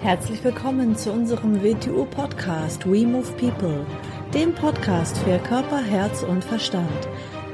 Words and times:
Herzlich 0.00 0.44
willkommen 0.44 0.94
zu 0.94 1.10
unserem 1.10 1.60
WTU-Podcast 1.60 2.86
We 2.86 3.04
Move 3.04 3.32
People, 3.32 3.84
dem 4.32 4.54
Podcast 4.54 5.18
für 5.18 5.40
Körper, 5.40 5.82
Herz 5.82 6.22
und 6.22 6.44
Verstand. 6.44 7.08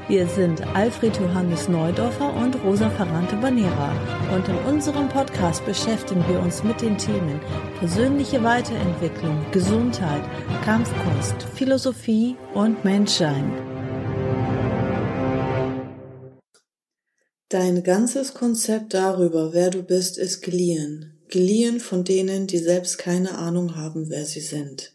Wir 0.07 0.27
sind 0.27 0.61
Alfred 0.75 1.17
Johannes 1.17 1.67
Neudorfer 1.67 2.31
und 2.35 2.55
Rosa 2.63 2.91
Ferrante 2.91 3.35
Banera 3.37 3.91
und 4.31 4.47
in 4.47 4.57
unserem 4.71 5.09
Podcast 5.09 5.65
beschäftigen 5.65 6.23
wir 6.29 6.39
uns 6.39 6.63
mit 6.63 6.79
den 6.81 6.99
Themen 6.99 7.41
persönliche 7.79 8.43
Weiterentwicklung, 8.43 9.43
Gesundheit, 9.51 10.21
Kampfkunst, 10.63 11.41
Philosophie 11.55 12.35
und 12.53 12.85
Menschsein. 12.85 13.51
Dein 17.49 17.81
ganzes 17.81 18.35
Konzept 18.35 18.93
darüber, 18.93 19.51
wer 19.51 19.71
du 19.71 19.81
bist, 19.81 20.19
ist 20.19 20.43
geliehen 20.43 21.14
geliehen 21.29 21.79
von 21.79 22.03
denen, 22.03 22.47
die 22.47 22.57
selbst 22.57 22.97
keine 22.97 23.37
Ahnung 23.37 23.75
haben, 23.75 24.09
wer 24.09 24.25
sie 24.25 24.41
sind. 24.41 24.93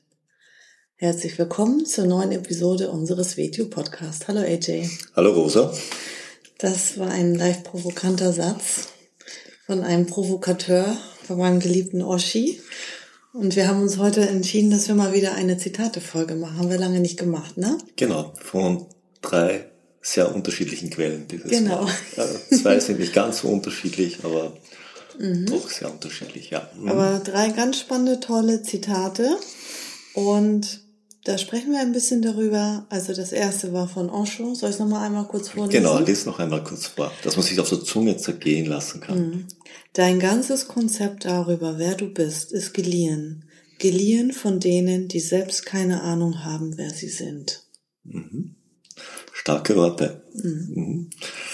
Herzlich 0.96 1.38
willkommen 1.38 1.86
zur 1.86 2.06
neuen 2.06 2.32
Episode 2.32 2.90
unseres 2.90 3.36
Video-Podcasts. 3.36 4.28
Hallo 4.28 4.40
AJ. 4.40 4.88
Hallo 5.16 5.32
Rosa. 5.32 5.72
Das 6.58 6.98
war 6.98 7.10
ein 7.10 7.34
leicht 7.34 7.64
provokanter 7.64 8.32
Satz 8.32 8.88
von 9.66 9.82
einem 9.82 10.06
Provokateur, 10.06 10.96
von 11.26 11.38
meinem 11.38 11.58
geliebten 11.58 12.02
Oshi. 12.02 12.60
Und 13.32 13.56
wir 13.56 13.68
haben 13.68 13.82
uns 13.82 13.98
heute 13.98 14.20
entschieden, 14.20 14.70
dass 14.70 14.88
wir 14.88 14.94
mal 14.94 15.14
wieder 15.14 15.34
eine 15.34 15.56
Zitatefolge 15.56 16.34
machen. 16.34 16.58
Haben 16.58 16.70
wir 16.70 16.78
lange 16.78 17.00
nicht 17.00 17.18
gemacht, 17.18 17.56
ne? 17.56 17.78
Genau, 17.96 18.34
von 18.42 18.86
drei 19.22 19.70
sehr 20.02 20.34
unterschiedlichen 20.34 20.90
Quellen 20.90 21.28
dieses 21.28 21.50
genau. 21.50 21.84
Mal. 21.84 21.94
Ja, 22.16 22.26
zwei 22.58 22.80
sind 22.80 22.98
nicht 22.98 23.12
ganz 23.12 23.40
so 23.40 23.48
unterschiedlich, 23.48 24.18
aber 24.22 24.56
Mhm. 25.20 25.46
Doch 25.46 25.68
sehr 25.68 25.92
unterschiedlich, 25.92 26.50
ja. 26.50 26.68
Mhm. 26.78 26.88
Aber 26.88 27.20
drei 27.20 27.50
ganz 27.50 27.78
spannende, 27.78 28.20
tolle 28.20 28.62
Zitate. 28.62 29.36
Und 30.14 30.80
da 31.24 31.36
sprechen 31.36 31.72
wir 31.72 31.80
ein 31.80 31.92
bisschen 31.92 32.22
darüber. 32.22 32.86
Also 32.88 33.12
das 33.12 33.32
erste 33.32 33.74
war 33.74 33.86
von 33.86 34.08
Osho. 34.08 34.54
Soll 34.54 34.70
ich 34.70 34.76
es 34.76 34.80
nochmal 34.80 35.06
einmal 35.06 35.26
kurz 35.28 35.50
vorlesen? 35.50 35.82
Genau, 35.82 35.98
lese 35.98 36.26
noch 36.26 36.38
einmal 36.38 36.64
kurz 36.64 36.86
vor, 36.86 37.12
dass 37.22 37.36
man 37.36 37.44
sich 37.44 37.60
auf 37.60 37.68
der 37.68 37.84
Zunge 37.84 38.16
zergehen 38.16 38.64
lassen 38.64 39.00
kann. 39.00 39.18
Mhm. 39.18 39.46
Dein 39.92 40.20
ganzes 40.20 40.68
Konzept 40.68 41.26
darüber, 41.26 41.78
wer 41.78 41.94
du 41.94 42.06
bist, 42.06 42.52
ist 42.52 42.72
geliehen. 42.72 43.44
Geliehen 43.78 44.32
von 44.32 44.58
denen, 44.58 45.08
die 45.08 45.20
selbst 45.20 45.66
keine 45.66 46.02
Ahnung 46.02 46.44
haben, 46.44 46.78
wer 46.78 46.90
sie 46.90 47.08
sind. 47.08 47.64
Mhm. 48.04 48.56
Starke 49.40 49.74
Worte. 49.74 50.22
Mhm. 50.34 50.72
Mhm. 50.74 51.10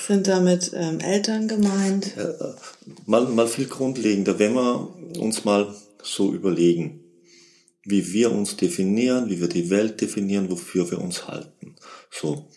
Sind 0.09 0.27
damit 0.27 0.73
ähm, 0.75 0.98
Eltern 0.98 1.47
gemeint? 1.47 2.15
Ja, 2.17 2.56
mal, 3.06 3.27
mal 3.27 3.47
viel 3.47 3.67
grundlegender, 3.67 4.41
wenn 4.41 4.55
wir 4.55 4.92
uns 5.20 5.45
mal 5.45 5.73
so 6.03 6.33
überlegen, 6.33 7.05
wie 7.84 8.12
wir 8.12 8.33
uns 8.33 8.57
definieren, 8.57 9.31
wie 9.31 9.41
wir 9.41 9.47
die 9.47 9.70
Welt 9.70 10.01
definieren, 10.01 10.51
wofür 10.51 10.91
wir 10.91 11.01
uns 11.01 11.29
halten. 11.29 11.77
So. 12.11 12.48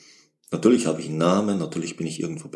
Natürlich 0.52 0.88
habe 0.88 1.00
ich 1.00 1.10
einen 1.10 1.20
Namen, 1.20 1.60
natürlich 1.60 1.96
bin 1.96 2.08
ich 2.08 2.20
irgendwo 2.20 2.50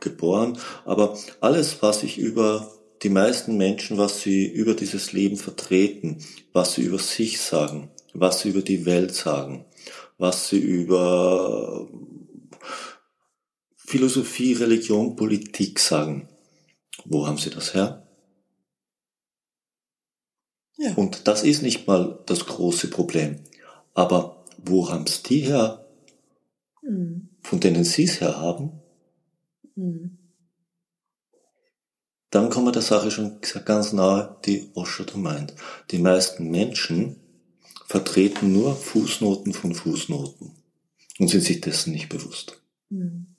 geboren, 0.00 0.58
aber 0.84 1.16
alles, 1.40 1.80
was 1.80 2.02
ich 2.02 2.18
über 2.18 2.72
die 3.04 3.08
meisten 3.08 3.56
Menschen, 3.56 3.98
was 3.98 4.20
sie 4.20 4.46
über 4.46 4.74
dieses 4.74 5.12
Leben 5.12 5.36
vertreten, 5.36 6.18
was 6.52 6.74
sie 6.74 6.82
über 6.82 6.98
sich 6.98 7.40
sagen, 7.40 7.88
was 8.14 8.40
sie 8.40 8.48
über 8.48 8.62
die 8.62 8.84
Welt 8.84 9.14
sagen, 9.14 9.64
was 10.18 10.48
sie 10.48 10.58
über 10.58 11.88
Philosophie, 13.86 14.54
Religion, 14.54 15.14
Politik 15.14 15.78
sagen. 15.78 16.28
Wo 17.04 17.26
haben 17.26 17.38
sie 17.38 17.50
das 17.50 17.72
her? 17.72 18.06
Ja. 20.76 20.92
Und 20.94 21.28
das 21.28 21.44
ist 21.44 21.62
nicht 21.62 21.86
mal 21.86 22.18
das 22.26 22.46
große 22.46 22.90
Problem. 22.90 23.40
Aber 23.94 24.44
wo 24.58 24.90
haben 24.90 25.04
es 25.04 25.22
die 25.22 25.40
her, 25.40 25.86
mhm. 26.82 27.28
von 27.42 27.60
denen 27.60 27.84
sie 27.84 28.04
es 28.04 28.20
her 28.20 28.36
haben? 28.36 28.72
Mhm. 29.76 30.18
Dann 32.30 32.50
kommen 32.50 32.66
wir 32.66 32.72
der 32.72 32.82
Sache 32.82 33.12
schon 33.12 33.38
ganz 33.64 33.92
nahe, 33.92 34.36
die 34.44 34.70
Osho 34.74 35.04
da 35.04 35.16
meint. 35.16 35.54
Die 35.92 35.98
meisten 35.98 36.50
Menschen 36.50 37.20
vertreten 37.86 38.52
nur 38.52 38.74
Fußnoten 38.74 39.52
von 39.52 39.74
Fußnoten 39.74 40.50
und 41.20 41.28
sind 41.28 41.42
sich 41.42 41.60
dessen 41.60 41.92
nicht 41.92 42.08
bewusst. 42.08 42.60
Mhm. 42.90 43.35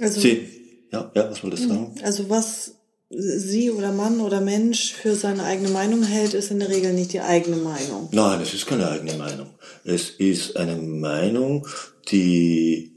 Also, 0.00 0.20
Sie, 0.20 0.46
ja, 0.92 1.10
ja, 1.14 1.30
was 1.30 1.42
wolltest 1.42 1.64
du 1.64 1.68
sagen? 1.68 1.94
Also 2.02 2.28
was 2.28 2.72
sie 3.08 3.70
oder 3.70 3.92
Mann 3.92 4.20
oder 4.20 4.40
Mensch 4.40 4.92
für 4.92 5.14
seine 5.14 5.44
eigene 5.44 5.68
Meinung 5.68 6.02
hält, 6.02 6.34
ist 6.34 6.50
in 6.50 6.58
der 6.58 6.68
Regel 6.68 6.92
nicht 6.92 7.12
die 7.12 7.20
eigene 7.20 7.56
Meinung. 7.56 8.08
Nein, 8.12 8.40
es 8.40 8.52
ist 8.52 8.66
keine 8.66 8.88
eigene 8.88 9.14
Meinung. 9.14 9.50
Es 9.84 10.10
ist 10.10 10.56
eine 10.56 10.76
Meinung, 10.76 11.66
die 12.10 12.92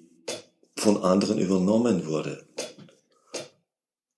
von 0.75 1.03
anderen 1.03 1.37
übernommen 1.37 2.07
wurde. 2.07 2.43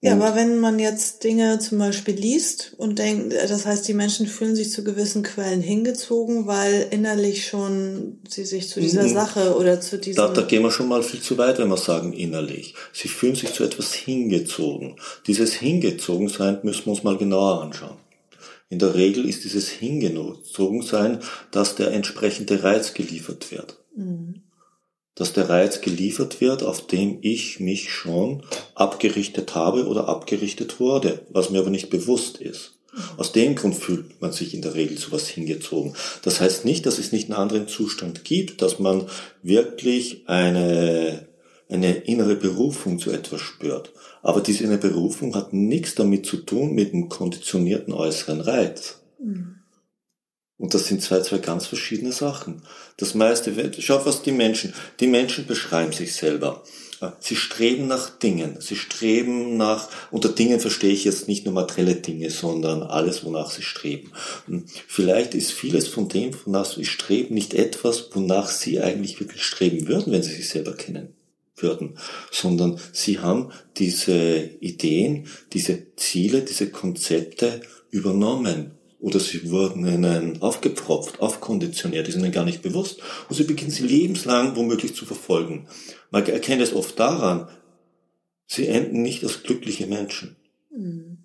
Ja, 0.03 0.13
aber 0.13 0.35
wenn 0.35 0.59
man 0.59 0.79
jetzt 0.79 1.23
Dinge 1.23 1.59
zum 1.59 1.77
Beispiel 1.77 2.15
liest 2.15 2.73
und 2.77 2.97
denkt, 2.97 3.33
das 3.33 3.67
heißt, 3.67 3.87
die 3.87 3.93
Menschen 3.93 4.25
fühlen 4.25 4.55
sich 4.55 4.71
zu 4.71 4.83
gewissen 4.83 5.21
Quellen 5.21 5.61
hingezogen, 5.61 6.47
weil 6.47 6.87
innerlich 6.89 7.45
schon 7.45 8.17
sie 8.27 8.45
sich 8.45 8.67
zu 8.67 8.81
dieser 8.81 9.03
mhm. 9.03 9.13
Sache 9.13 9.55
oder 9.55 9.79
zu 9.79 9.99
diesem... 9.99 10.15
Da, 10.15 10.33
da 10.33 10.41
gehen 10.41 10.63
wir 10.63 10.71
schon 10.71 10.87
mal 10.87 11.03
viel 11.03 11.21
zu 11.21 11.37
weit, 11.37 11.59
wenn 11.59 11.67
wir 11.67 11.77
sagen 11.77 12.13
innerlich. 12.13 12.73
Sie 12.93 13.09
fühlen 13.09 13.35
sich 13.35 13.53
zu 13.53 13.63
etwas 13.63 13.93
hingezogen. 13.93 14.95
Dieses 15.27 15.53
Hingezogensein 15.53 16.57
müssen 16.63 16.85
wir 16.85 16.93
uns 16.93 17.03
mal 17.03 17.17
genauer 17.17 17.61
anschauen. 17.61 17.97
In 18.69 18.79
der 18.79 18.95
Regel 18.95 19.29
ist 19.29 19.43
dieses 19.43 19.69
Hingezogensein, 19.69 21.19
dass 21.51 21.75
der 21.75 21.91
entsprechende 21.91 22.63
Reiz 22.63 22.95
geliefert 22.95 23.51
wird. 23.51 23.77
Mhm 23.95 24.41
dass 25.21 25.33
der 25.33 25.49
Reiz 25.49 25.81
geliefert 25.81 26.41
wird, 26.41 26.63
auf 26.63 26.87
dem 26.87 27.19
ich 27.21 27.59
mich 27.59 27.91
schon 27.91 28.41
abgerichtet 28.73 29.53
habe 29.53 29.85
oder 29.85 30.09
abgerichtet 30.09 30.79
wurde, 30.79 31.27
was 31.29 31.51
mir 31.51 31.59
aber 31.59 31.69
nicht 31.69 31.91
bewusst 31.91 32.41
ist. 32.41 32.79
Aus 33.17 33.31
dem 33.31 33.53
Grund 33.53 33.75
fühlt 33.75 34.19
man 34.19 34.31
sich 34.31 34.55
in 34.55 34.63
der 34.63 34.73
Regel 34.73 34.97
zu 34.97 35.11
was 35.11 35.27
hingezogen. 35.27 35.93
Das 36.23 36.41
heißt 36.41 36.65
nicht, 36.65 36.87
dass 36.87 36.97
es 36.97 37.11
nicht 37.11 37.29
einen 37.29 37.39
anderen 37.39 37.67
Zustand 37.67 38.23
gibt, 38.23 38.63
dass 38.63 38.79
man 38.79 39.05
wirklich 39.43 40.23
eine, 40.25 41.27
eine 41.69 41.97
innere 41.97 42.35
Berufung 42.35 42.97
zu 42.97 43.11
etwas 43.11 43.41
spürt. 43.41 43.93
Aber 44.23 44.41
diese 44.41 44.63
innere 44.63 44.79
Berufung 44.79 45.35
hat 45.35 45.53
nichts 45.53 45.93
damit 45.93 46.25
zu 46.25 46.37
tun 46.37 46.73
mit 46.73 46.93
einem 46.93 47.09
konditionierten 47.09 47.93
äußeren 47.93 48.41
Reiz. 48.41 49.01
Mhm. 49.19 49.60
Und 50.61 50.75
das 50.75 50.85
sind 50.85 51.01
zwei, 51.01 51.21
zwei 51.21 51.39
ganz 51.39 51.65
verschiedene 51.65 52.11
Sachen. 52.11 52.61
Das 52.97 53.15
meiste, 53.15 53.51
schaut 53.81 54.05
was 54.05 54.21
die 54.21 54.31
Menschen, 54.31 54.75
die 54.99 55.07
Menschen 55.07 55.47
beschreiben 55.47 55.91
sich 55.91 56.13
selber. 56.13 56.63
Sie 57.19 57.35
streben 57.35 57.87
nach 57.87 58.11
Dingen. 58.11 58.57
Sie 58.59 58.75
streben 58.75 59.57
nach, 59.57 59.89
unter 60.11 60.29
Dingen 60.29 60.59
verstehe 60.59 60.91
ich 60.91 61.03
jetzt 61.03 61.27
nicht 61.27 61.45
nur 61.45 61.55
materielle 61.55 61.95
Dinge, 61.95 62.29
sondern 62.29 62.83
alles, 62.83 63.25
wonach 63.25 63.49
sie 63.49 63.63
streben. 63.63 64.11
Vielleicht 64.87 65.33
ist 65.33 65.51
vieles 65.51 65.87
von 65.87 66.09
dem, 66.09 66.29
wonach 66.45 66.65
sie 66.65 66.85
streben, 66.85 67.33
nicht 67.33 67.55
etwas, 67.55 68.09
wonach 68.13 68.47
sie 68.47 68.79
eigentlich 68.79 69.19
wirklich 69.19 69.43
streben 69.43 69.87
würden, 69.87 70.13
wenn 70.13 70.21
sie 70.21 70.35
sich 70.35 70.49
selber 70.49 70.73
kennen 70.73 71.15
würden, 71.55 71.97
sondern 72.29 72.79
sie 72.93 73.17
haben 73.17 73.51
diese 73.77 74.43
Ideen, 74.59 75.25
diese 75.53 75.95
Ziele, 75.95 76.43
diese 76.43 76.69
Konzepte 76.69 77.61
übernommen 77.89 78.77
oder 79.01 79.19
sie 79.19 79.49
wurden 79.49 79.85
ihnen 79.85 80.41
aufgepfropft, 80.41 81.19
aufkonditioniert, 81.19 82.07
die 82.07 82.11
sind 82.11 82.21
ihnen 82.21 82.31
gar 82.31 82.45
nicht 82.45 82.61
bewusst 82.61 83.01
und 83.27 83.35
sie 83.35 83.43
beginnen 83.43 83.71
sie 83.71 83.85
lebenslang 83.85 84.55
womöglich 84.55 84.95
zu 84.95 85.05
verfolgen. 85.05 85.67
Man 86.11 86.25
erkennt 86.25 86.61
es 86.61 86.73
oft 86.73 86.99
daran, 86.99 87.49
sie 88.45 88.67
enden 88.67 89.01
nicht 89.01 89.23
als 89.23 89.43
glückliche 89.43 89.87
Menschen. 89.87 90.35
Mhm. 90.69 91.17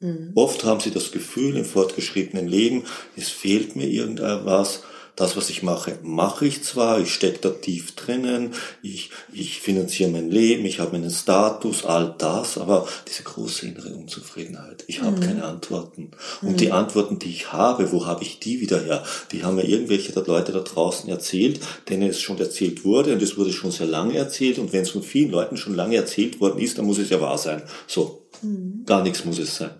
Mhm. 0.00 0.32
Oft 0.34 0.64
haben 0.64 0.80
sie 0.80 0.90
das 0.90 1.12
Gefühl 1.12 1.56
im 1.56 1.64
fortgeschrittenen 1.64 2.46
Leben, 2.46 2.84
es 3.16 3.30
fehlt 3.30 3.74
mir 3.74 3.86
irgendetwas, 3.86 4.82
das, 5.16 5.36
was 5.36 5.50
ich 5.50 5.62
mache, 5.62 5.98
mache 6.02 6.46
ich 6.46 6.62
zwar, 6.62 6.98
ich 6.98 7.12
stecke 7.12 7.38
da 7.40 7.50
tief 7.50 7.94
drinnen, 7.94 8.52
ich, 8.82 9.10
ich 9.32 9.60
finanziere 9.60 10.10
mein 10.10 10.30
Leben, 10.30 10.64
ich 10.64 10.80
habe 10.80 10.92
meinen 10.92 11.10
Status, 11.10 11.84
all 11.84 12.14
das, 12.16 12.56
aber 12.56 12.88
diese 13.08 13.22
große 13.22 13.66
innere 13.66 13.94
Unzufriedenheit, 13.94 14.84
ich 14.86 15.02
habe 15.02 15.18
mhm. 15.18 15.20
keine 15.20 15.44
Antworten. 15.44 16.12
Und 16.40 16.52
mhm. 16.52 16.56
die 16.56 16.72
Antworten, 16.72 17.18
die 17.18 17.30
ich 17.30 17.52
habe, 17.52 17.92
wo 17.92 18.06
habe 18.06 18.22
ich 18.22 18.40
die 18.40 18.60
wieder 18.60 18.80
her? 18.80 19.04
Die 19.32 19.44
haben 19.44 19.56
mir 19.56 19.68
irgendwelche 19.68 20.18
Leute 20.18 20.52
da 20.52 20.60
draußen 20.60 21.10
erzählt, 21.10 21.60
denen 21.90 22.08
es 22.08 22.20
schon 22.20 22.38
erzählt 22.38 22.84
wurde 22.84 23.12
und 23.12 23.22
es 23.22 23.36
wurde 23.36 23.52
schon 23.52 23.70
sehr 23.70 23.86
lange 23.86 24.16
erzählt 24.16 24.58
und 24.58 24.72
wenn 24.72 24.82
es 24.82 24.90
von 24.90 25.02
vielen 25.02 25.30
Leuten 25.30 25.58
schon 25.58 25.74
lange 25.74 25.96
erzählt 25.96 26.40
worden 26.40 26.58
ist, 26.58 26.78
dann 26.78 26.86
muss 26.86 26.98
es 26.98 27.10
ja 27.10 27.20
wahr 27.20 27.38
sein. 27.38 27.62
So, 27.86 28.28
mhm. 28.40 28.84
gar 28.86 29.02
nichts 29.02 29.24
muss 29.26 29.38
es 29.38 29.56
sein. 29.56 29.72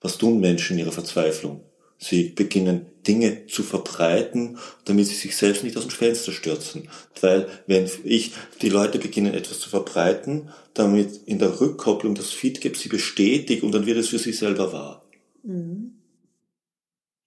Was 0.00 0.18
tun 0.18 0.40
Menschen 0.40 0.74
in 0.74 0.84
ihrer 0.84 0.92
Verzweiflung? 0.92 1.64
Sie 2.02 2.30
beginnen 2.30 2.86
Dinge 3.06 3.46
zu 3.46 3.62
verbreiten, 3.62 4.58
damit 4.84 5.06
sie 5.06 5.14
sich 5.14 5.36
selbst 5.36 5.62
nicht 5.62 5.76
aus 5.76 5.84
dem 5.84 5.92
Fenster 5.92 6.32
stürzen. 6.32 6.88
Weil 7.20 7.46
wenn 7.68 7.88
ich, 8.02 8.32
die 8.60 8.70
Leute 8.70 8.98
beginnen 8.98 9.34
etwas 9.34 9.60
zu 9.60 9.70
verbreiten, 9.70 10.50
damit 10.74 11.20
in 11.26 11.38
der 11.38 11.60
Rückkopplung 11.60 12.16
das 12.16 12.30
Feedback 12.30 12.76
sie 12.76 12.88
bestätigt 12.88 13.62
und 13.62 13.72
dann 13.72 13.86
wird 13.86 13.98
es 13.98 14.08
für 14.08 14.18
sie 14.18 14.32
selber 14.32 14.72
wahr. 14.72 15.04
Mhm. 15.44 15.92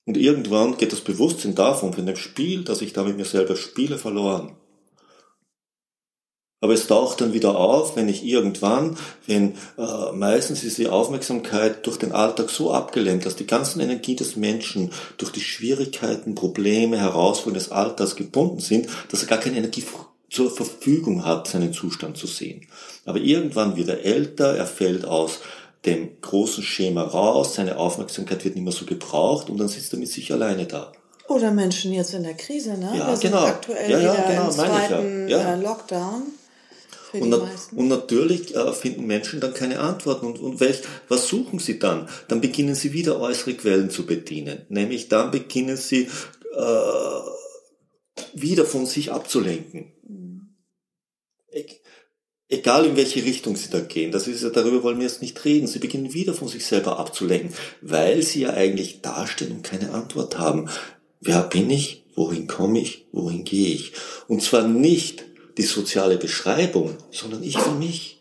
Und 0.06 0.18
irgendwann 0.18 0.78
geht 0.78 0.92
das 0.92 1.02
Bewusstsein 1.02 1.56
davon, 1.56 1.94
von 1.94 2.06
dem 2.06 2.18
Spiel, 2.18 2.66
das 2.66 2.82
ich 2.82 2.92
da 2.92 3.04
mit 3.04 3.16
mir 3.16 3.26
selber 3.26 3.56
spiele, 3.56 3.98
verloren. 3.98 4.58
Aber 6.66 6.74
es 6.74 6.88
taucht 6.88 7.22
dann 7.22 7.32
wieder 7.32 7.60
auf, 7.60 7.96
wenn 7.96 8.10
ich 8.10 8.26
irgendwann, 8.26 8.98
wenn 9.28 9.54
äh, 9.78 10.12
meistens 10.16 10.64
ist 10.64 10.80
die 10.80 10.88
Aufmerksamkeit 10.88 11.86
durch 11.86 11.98
den 11.98 12.12
Alltag 12.12 12.50
so 12.50 12.74
abgelenkt, 12.74 13.28
dass 13.28 13.36
die 13.36 13.46
ganzen 13.46 13.82
Energie 13.82 14.16
des 14.16 14.36
Menschen 14.36 14.90
durch 15.18 15.32
die 15.32 15.42
Schwierigkeiten, 15.42 16.34
Probleme, 16.34 16.98
Herausforderungen 16.98 17.60
des 17.60 17.72
Alltags 17.72 18.16
gebunden 18.16 18.62
sind, 18.62 18.88
dass 19.12 19.22
er 19.22 19.28
gar 19.28 19.38
keine 19.38 19.58
Energie 19.58 19.84
zur 20.32 20.50
Verfügung 20.50 21.24
hat, 21.24 21.48
seinen 21.48 21.72
Zustand 21.72 22.18
zu 22.18 22.26
sehen. 22.26 22.66
Aber 23.06 23.20
irgendwann 23.20 23.76
wird 23.76 23.90
er 23.90 24.04
älter, 24.04 24.58
er 24.58 24.66
fällt 24.66 25.06
aus 25.06 25.42
dem 25.86 26.20
großen 26.20 26.64
Schema 26.64 27.04
raus, 27.04 27.54
seine 27.54 27.78
Aufmerksamkeit 27.78 28.44
wird 28.44 28.56
nicht 28.56 28.64
mehr 28.64 28.74
so 28.74 28.86
gebraucht 28.86 29.52
und 29.52 29.60
dann 29.60 29.68
sitzt 29.68 29.94
er 29.94 30.00
mit 30.00 30.10
sich 30.10 30.34
alleine 30.34 30.66
da. 30.66 30.92
Oder 31.28 31.52
Menschen 31.52 31.94
jetzt 31.94 32.16
in 32.16 32.24
der 32.24 32.34
Krise, 32.34 32.76
ne? 32.76 32.92
Ja, 32.98 33.08
Wir 33.08 33.18
genau. 33.18 33.46
aktuell 33.46 33.92
ja, 33.92 34.00
ja, 34.00 34.14
wieder 34.14 34.28
genau, 34.28 34.46
im 34.46 34.52
zweiten 34.52 35.28
ja. 35.28 35.38
Ja. 35.38 36.36
Äh, 37.24 37.30
Lockdown. 37.30 37.50
Und, 37.72 37.78
und, 37.78 37.88
natürlich 37.88 38.56
äh, 38.56 38.74
finden 38.74 39.06
Menschen 39.06 39.40
dann 39.40 39.54
keine 39.54 39.80
Antworten. 39.80 40.26
Und, 40.26 40.40
und 40.40 40.60
welch, 40.60 40.82
was 41.08 41.28
suchen 41.28 41.60
sie 41.60 41.80
dann? 41.80 42.10
Dann 42.28 42.42
beginnen 42.42 42.76
sie 42.76 42.94
wieder 42.94 43.20
äußere 43.20 43.54
Quellen 43.54 43.90
zu 43.90 44.06
bedienen. 44.06 44.66
Nämlich 44.70 45.10
dann 45.10 45.32
beginnen 45.32 45.78
sie 45.78 46.08
äh, 46.56 47.20
wieder 48.34 48.66
von 48.66 48.86
sich 48.86 49.12
abzulenken. 49.12 49.94
Mhm. 50.08 50.56
E 51.52 51.66
egal 52.48 52.86
in 52.86 52.96
welche 52.96 53.24
Richtung 53.24 53.56
sie 53.56 53.70
da 53.70 53.80
gehen, 53.80 54.12
das 54.12 54.28
ist 54.28 54.44
ja, 54.44 54.50
darüber 54.50 54.84
wollen 54.84 55.00
wir 55.00 55.08
jetzt 55.08 55.22
nicht 55.22 55.44
reden. 55.46 55.68
Sie 55.68 55.80
beginnen 55.80 56.14
wieder 56.14 56.34
von 56.34 56.48
sich 56.48 56.66
selber 56.66 57.00
abzulenken, 57.00 57.54
weil 57.82 58.22
sie 58.22 58.42
ja 58.42 58.52
eigentlich 58.52 59.02
dastehen 59.02 59.52
und 59.52 59.64
keine 59.64 59.92
Antwort 59.92 60.38
haben. 60.38 60.70
Wer 61.22 61.44
bin 61.44 61.70
ich? 61.70 62.06
Wohin 62.16 62.48
komme 62.48 62.80
ich? 62.80 63.08
Wohin 63.12 63.44
gehe 63.44 63.74
ich? 63.74 63.94
Und 64.28 64.42
zwar 64.42 64.68
nicht 64.68 65.26
die 65.58 65.64
soziale 65.64 66.18
Beschreibung, 66.18 66.98
sondern 67.12 67.44
ich 67.44 67.58
für 67.58 67.72
mich. 67.72 68.20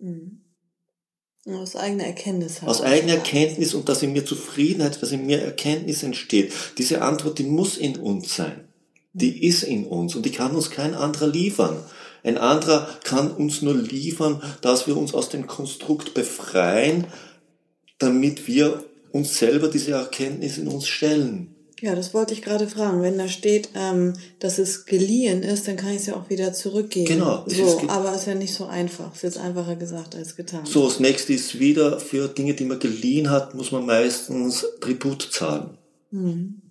Mhm. 0.00 0.42
Aus 1.46 1.76
eigener 1.76 2.04
Erkenntnis. 2.04 2.62
Aus 2.62 2.82
eigener 2.82 3.14
Erkenntnis 3.14 3.72
und 3.72 3.88
dass 3.88 4.02
in 4.02 4.12
mir 4.12 4.26
Zufriedenheit, 4.26 5.00
dass 5.00 5.12
in 5.12 5.24
mir 5.24 5.40
Erkenntnis 5.40 6.02
entsteht. 6.02 6.52
Diese 6.76 7.00
Antwort, 7.00 7.38
die 7.38 7.44
muss 7.44 7.78
in 7.78 7.96
uns 7.96 8.36
sein. 8.36 8.68
Die 9.14 9.46
ist 9.46 9.62
in 9.62 9.86
uns 9.86 10.14
und 10.14 10.26
die 10.26 10.30
kann 10.30 10.54
uns 10.54 10.70
kein 10.70 10.94
anderer 10.94 11.26
liefern. 11.26 11.82
Ein 12.22 12.36
anderer 12.36 12.88
kann 13.04 13.30
uns 13.30 13.62
nur 13.62 13.74
liefern, 13.74 14.42
dass 14.60 14.86
wir 14.86 14.96
uns 14.96 15.14
aus 15.14 15.30
dem 15.30 15.46
Konstrukt 15.46 16.12
befreien, 16.12 17.06
damit 17.98 18.46
wir 18.46 18.84
uns 19.12 19.38
selber 19.38 19.68
diese 19.68 19.92
Erkenntnis 19.92 20.58
in 20.58 20.68
uns 20.68 20.86
stellen. 20.86 21.54
Ja, 21.80 21.94
das 21.94 22.12
wollte 22.12 22.34
ich 22.34 22.42
gerade 22.42 22.66
fragen. 22.66 23.02
Wenn 23.02 23.18
da 23.18 23.28
steht, 23.28 23.70
ähm, 23.74 24.14
dass 24.40 24.58
es 24.58 24.84
geliehen 24.84 25.42
ist, 25.42 25.68
dann 25.68 25.76
kann 25.76 25.90
ich 25.90 25.98
es 25.98 26.06
ja 26.06 26.16
auch 26.16 26.28
wieder 26.28 26.52
zurückgeben. 26.52 27.06
Genau. 27.06 27.44
So, 27.46 27.82
aber 27.88 28.12
es 28.12 28.22
ist 28.22 28.26
ja 28.26 28.34
nicht 28.34 28.54
so 28.54 28.66
einfach. 28.66 29.10
Es 29.12 29.18
ist 29.18 29.22
jetzt 29.22 29.38
einfacher 29.38 29.76
gesagt 29.76 30.16
als 30.16 30.34
getan. 30.34 30.66
So, 30.66 30.86
das 30.86 30.98
nächste 30.98 31.32
ist 31.32 31.60
wieder, 31.60 32.00
für 32.00 32.28
Dinge, 32.28 32.54
die 32.54 32.64
man 32.64 32.80
geliehen 32.80 33.30
hat, 33.30 33.54
muss 33.54 33.70
man 33.70 33.86
meistens 33.86 34.66
Tribut 34.80 35.28
zahlen. 35.30 35.78
Mhm. 36.10 36.62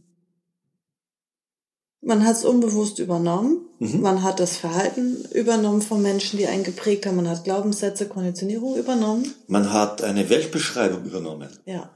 Man 2.01 2.25
hat 2.25 2.37
es 2.37 2.45
unbewusst 2.45 2.99
übernommen. 2.99 3.65
Mhm. 3.79 4.01
Man 4.01 4.23
hat 4.23 4.39
das 4.39 4.57
Verhalten 4.57 5.25
übernommen 5.33 5.81
von 5.81 6.01
Menschen, 6.01 6.37
die 6.37 6.47
einen 6.47 6.63
geprägt 6.63 7.05
haben. 7.05 7.17
Man 7.17 7.29
hat 7.29 7.43
Glaubenssätze, 7.43 8.07
Konditionierung 8.07 8.75
übernommen. 8.75 9.33
Man 9.47 9.71
hat 9.71 10.03
eine 10.03 10.29
Weltbeschreibung 10.29 11.05
übernommen. 11.05 11.49
Ja. 11.65 11.89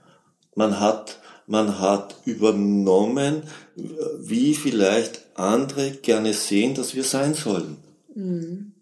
Man 0.56 0.80
hat 0.80 1.20
man 1.48 1.80
hat 1.80 2.16
übernommen, 2.26 3.44
wie 3.76 4.54
vielleicht 4.54 5.26
andere 5.36 5.92
gerne 5.92 6.34
sehen, 6.34 6.76
dass 6.76 6.96
wir 6.96 7.04
sein 7.04 7.34
sollen. 7.34 7.78
Mhm. 8.14 8.74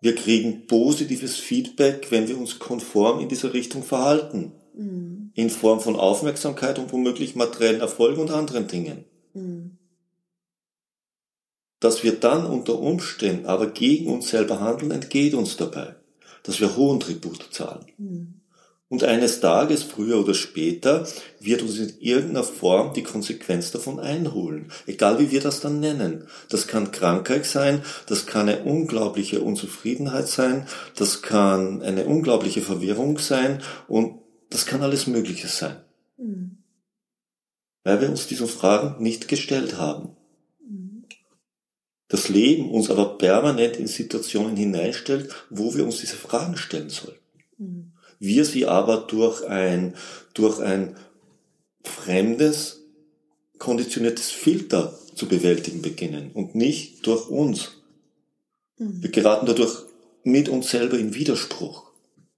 Wir 0.00 0.14
kriegen 0.14 0.66
positives 0.66 1.36
Feedback, 1.36 2.10
wenn 2.10 2.28
wir 2.28 2.38
uns 2.38 2.58
konform 2.58 3.20
in 3.20 3.28
dieser 3.28 3.54
Richtung 3.54 3.82
verhalten. 3.82 4.52
Mhm. 4.74 5.32
In 5.34 5.50
Form 5.50 5.80
von 5.80 5.96
Aufmerksamkeit 5.96 6.78
und 6.78 6.92
womöglich 6.92 7.34
materiellen 7.34 7.80
Erfolg 7.80 8.18
und 8.18 8.30
anderen 8.30 8.68
Dingen. 8.68 9.04
Mhm. 9.34 9.78
Dass 11.80 12.02
wir 12.02 12.12
dann 12.12 12.46
unter 12.46 12.78
Umständen 12.78 13.46
aber 13.46 13.66
gegen 13.66 14.12
uns 14.12 14.28
selber 14.30 14.60
handeln, 14.60 14.92
entgeht 14.92 15.34
uns 15.34 15.56
dabei. 15.56 15.94
Dass 16.42 16.60
wir 16.60 16.76
hohen 16.76 17.00
Tribut 17.00 17.48
zahlen. 17.50 17.86
Und 18.88 19.02
eines 19.02 19.40
Tages, 19.40 19.82
früher 19.82 20.20
oder 20.20 20.34
später, 20.34 21.08
wird 21.40 21.62
uns 21.62 21.78
in 21.78 21.98
irgendeiner 21.98 22.44
Form 22.44 22.92
die 22.92 23.02
Konsequenz 23.02 23.72
davon 23.72 23.98
einholen. 23.98 24.70
Egal 24.86 25.18
wie 25.18 25.32
wir 25.32 25.40
das 25.40 25.60
dann 25.60 25.80
nennen. 25.80 26.28
Das 26.50 26.68
kann 26.68 26.92
Krankheit 26.92 27.46
sein, 27.46 27.82
das 28.06 28.26
kann 28.26 28.48
eine 28.48 28.62
unglaubliche 28.62 29.40
Unzufriedenheit 29.40 30.28
sein, 30.28 30.68
das 30.94 31.22
kann 31.22 31.82
eine 31.82 32.04
unglaubliche 32.04 32.62
Verwirrung 32.62 33.18
sein 33.18 33.60
und 33.88 34.20
das 34.50 34.66
kann 34.66 34.82
alles 34.82 35.08
Mögliche 35.08 35.48
sein. 35.48 35.78
Mhm. 36.16 36.58
Weil 37.82 38.00
wir 38.00 38.08
uns 38.08 38.28
diese 38.28 38.46
Fragen 38.46 39.02
nicht 39.02 39.26
gestellt 39.26 39.78
haben. 39.78 40.16
Mhm. 40.60 41.06
Das 42.06 42.28
Leben 42.28 42.70
uns 42.70 42.88
aber 42.88 43.18
permanent 43.18 43.78
in 43.78 43.88
Situationen 43.88 44.56
hineinstellt, 44.56 45.34
wo 45.50 45.74
wir 45.74 45.84
uns 45.84 45.98
diese 45.98 46.16
Fragen 46.16 46.56
stellen 46.56 46.88
sollten. 46.88 47.18
Mhm 47.58 47.95
wir 48.18 48.44
sie 48.44 48.66
aber 48.66 48.98
durch 48.98 49.44
ein, 49.46 49.94
durch 50.34 50.60
ein 50.60 50.96
fremdes, 51.82 52.82
konditioniertes 53.58 54.30
Filter 54.30 54.98
zu 55.14 55.26
bewältigen 55.26 55.82
beginnen 55.82 56.30
und 56.32 56.54
nicht 56.54 57.06
durch 57.06 57.28
uns. 57.28 57.82
Mhm. 58.78 59.02
Wir 59.02 59.10
geraten 59.10 59.46
dadurch 59.46 59.84
mit 60.22 60.48
uns 60.48 60.70
selber 60.70 60.98
in 60.98 61.14
Widerspruch, 61.14 61.90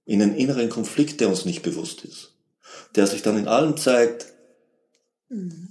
in 0.05 0.21
einen 0.21 0.35
inneren 0.35 0.69
Konflikt, 0.69 1.19
der 1.19 1.29
uns 1.29 1.45
nicht 1.45 1.61
bewusst 1.61 2.05
ist, 2.05 2.35
der 2.95 3.07
sich 3.07 3.21
dann 3.21 3.37
in 3.37 3.47
allem 3.47 3.75
zeigt, 3.77 4.27
mhm 5.29 5.68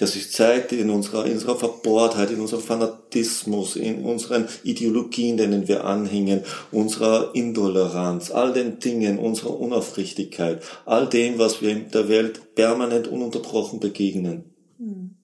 das 0.00 0.12
sich 0.12 0.32
zeigt 0.32 0.72
in 0.72 0.88
unserer, 0.88 1.26
in 1.26 1.32
unserer 1.32 1.56
Verbohrtheit, 1.56 2.30
in 2.30 2.40
unserem 2.40 2.62
Fanatismus, 2.62 3.76
in 3.76 4.02
unseren 4.02 4.48
Ideologien, 4.64 5.36
denen 5.36 5.68
wir 5.68 5.84
anhängen, 5.84 6.42
unserer 6.72 7.34
Intoleranz, 7.34 8.30
all 8.30 8.54
den 8.54 8.78
Dingen, 8.78 9.18
unserer 9.18 9.60
Unaufrichtigkeit, 9.60 10.62
all 10.86 11.06
dem, 11.06 11.38
was 11.38 11.60
wir 11.60 11.70
in 11.70 11.90
der 11.90 12.08
Welt 12.08 12.54
permanent 12.54 13.08
ununterbrochen 13.08 13.78
begegnen. 13.78 14.54
Hm. 14.78 15.16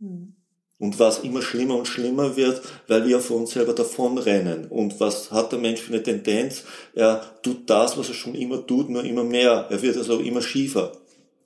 Hm. 0.00 0.34
Und 0.80 0.98
was 0.98 1.20
immer 1.20 1.42
schlimmer 1.42 1.76
und 1.76 1.86
schlimmer 1.86 2.36
wird, 2.36 2.60
weil 2.88 3.06
wir 3.06 3.20
vor 3.20 3.36
uns 3.36 3.52
selber 3.52 3.72
davonrennen. 3.72 4.66
Und 4.66 4.98
was 4.98 5.30
hat 5.30 5.52
der 5.52 5.60
Mensch 5.60 5.80
für 5.80 5.92
eine 5.92 6.02
Tendenz? 6.02 6.64
Er 6.94 7.22
tut 7.42 7.70
das, 7.70 7.96
was 7.96 8.08
er 8.08 8.14
schon 8.14 8.34
immer 8.34 8.66
tut, 8.66 8.90
nur 8.90 9.04
immer 9.04 9.22
mehr. 9.22 9.68
Er 9.70 9.80
wird 9.80 9.96
also 9.96 10.18
immer 10.18 10.42
schiefer. 10.42 10.92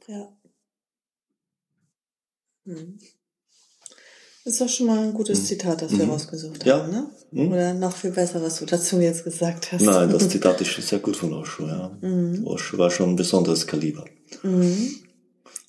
Ja. 0.08 0.26
Hm. 2.68 2.98
Das 4.44 4.54
ist 4.54 4.60
doch 4.60 4.68
schon 4.68 4.86
mal 4.86 4.98
ein 4.98 5.12
gutes 5.12 5.40
hm. 5.40 5.44
Zitat, 5.46 5.82
das 5.82 5.92
wir 5.92 6.04
mhm. 6.04 6.12
rausgesucht 6.12 6.64
haben, 6.64 6.92
ja. 6.92 7.00
ne? 7.00 7.10
Mhm. 7.30 7.52
Oder 7.52 7.74
noch 7.74 7.94
viel 7.94 8.12
besser, 8.12 8.40
was 8.42 8.58
du 8.58 8.64
dazu 8.64 8.98
jetzt 9.00 9.24
gesagt 9.24 9.72
hast. 9.72 9.82
Nein, 9.82 10.10
das 10.10 10.28
Zitat 10.30 10.60
ist 10.60 10.88
sehr 10.88 11.00
gut 11.00 11.16
von 11.16 11.34
Osho, 11.34 11.66
ja. 11.66 11.96
Mhm. 12.00 12.46
Osho 12.46 12.78
war 12.78 12.90
schon 12.90 13.10
ein 13.10 13.16
besonderes 13.16 13.66
Kaliber. 13.66 14.04
Mhm. 14.42 14.94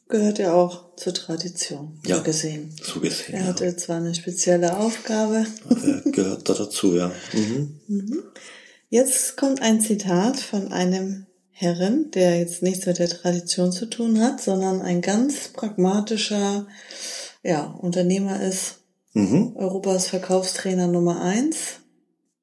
Gehört 0.08 0.40
ja 0.40 0.54
auch 0.54 0.96
zur 0.96 1.14
Tradition, 1.14 2.00
ja, 2.06 2.18
so 2.18 2.24
gesehen. 2.24 2.74
So 2.82 3.00
gesehen. 3.00 3.36
Er 3.36 3.46
hatte 3.48 3.66
ja. 3.66 3.78
zwar 3.78 3.98
eine 3.98 4.16
spezielle 4.16 4.78
Aufgabe. 4.78 5.46
Er 5.84 6.12
gehört 6.12 6.48
da 6.50 6.54
dazu, 6.54 6.96
ja. 6.96 7.12
Mhm. 7.88 8.24
Jetzt 8.90 9.38
kommt 9.38 9.62
ein 9.62 9.82
Zitat 9.82 10.40
von 10.40 10.72
einem 10.72 11.28
Herren, 11.62 12.10
der 12.12 12.40
jetzt 12.40 12.64
nichts 12.64 12.86
mit 12.86 13.00
der 13.00 13.10
Tradition 13.10 13.74
zu 13.74 13.86
tun 13.88 14.22
hat, 14.22 14.40
sondern 14.40 14.82
ein 14.82 15.02
ganz 15.02 15.50
pragmatischer 15.50 16.68
ja, 17.44 17.66
Unternehmer 17.82 18.42
ist. 18.42 18.78
Mhm. 19.12 19.58
Europas 19.58 20.08
Verkaufstrainer 20.08 20.88
Nummer 20.88 21.20
eins. 21.20 21.82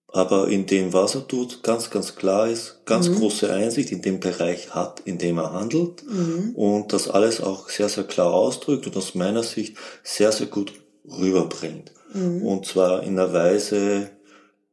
Aber 0.08 0.48
in 0.48 0.66
dem, 0.66 0.92
was 0.92 1.14
er 1.14 1.26
tut, 1.26 1.62
ganz, 1.62 1.88
ganz 1.88 2.14
klar 2.14 2.48
ist, 2.48 2.84
ganz 2.84 3.08
mhm. 3.08 3.16
große 3.16 3.50
Einsicht 3.50 3.90
in 3.90 4.02
dem 4.02 4.20
Bereich 4.20 4.74
hat, 4.74 5.00
in 5.06 5.16
dem 5.16 5.38
er 5.38 5.50
handelt 5.54 6.04
mhm. 6.06 6.52
und 6.54 6.92
das 6.92 7.08
alles 7.08 7.40
auch 7.40 7.70
sehr, 7.70 7.88
sehr 7.88 8.04
klar 8.04 8.34
ausdrückt 8.34 8.86
und 8.86 8.98
aus 8.98 9.14
meiner 9.14 9.42
Sicht 9.42 9.78
sehr, 10.02 10.30
sehr 10.30 10.48
gut 10.48 10.74
rüberbringt. 11.06 11.90
Mhm. 12.12 12.42
Und 12.42 12.66
zwar 12.66 13.02
in 13.02 13.18
einer 13.18 13.32
Weise, 13.32 14.10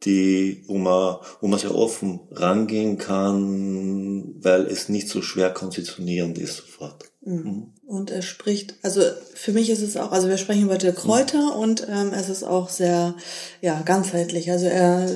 die, 0.05 0.63
wo 0.67 0.77
man, 0.77 1.17
wo 1.41 1.48
man 1.48 1.60
sehr 1.60 1.75
offen 1.75 2.22
rangehen 2.31 2.98
kann, 2.98 4.36
weil 4.41 4.65
es 4.65 4.89
nicht 4.89 5.10
so 5.10 5.22
schwer 5.22 5.51
konditionierend 5.51 6.38
ist 6.38 6.57
sofort. 6.57 7.05
Mhm. 7.25 7.74
Und 7.86 8.12
er 8.12 8.22
spricht, 8.22 8.75
also 8.81 9.01
für 9.33 9.51
mich 9.51 9.69
ist 9.69 9.81
es 9.81 9.98
auch, 9.98 10.12
also 10.12 10.27
wir 10.27 10.38
sprechen 10.38 10.63
über 10.63 10.77
die 10.77 10.91
Kräuter 10.91 11.55
und 11.55 11.86
ähm, 11.89 12.12
es 12.13 12.27
ist 12.27 12.43
auch 12.43 12.69
sehr, 12.69 13.15
ja, 13.62 13.81
ganzheitlich. 13.81 14.51
Also 14.51 14.65
er 14.65 15.07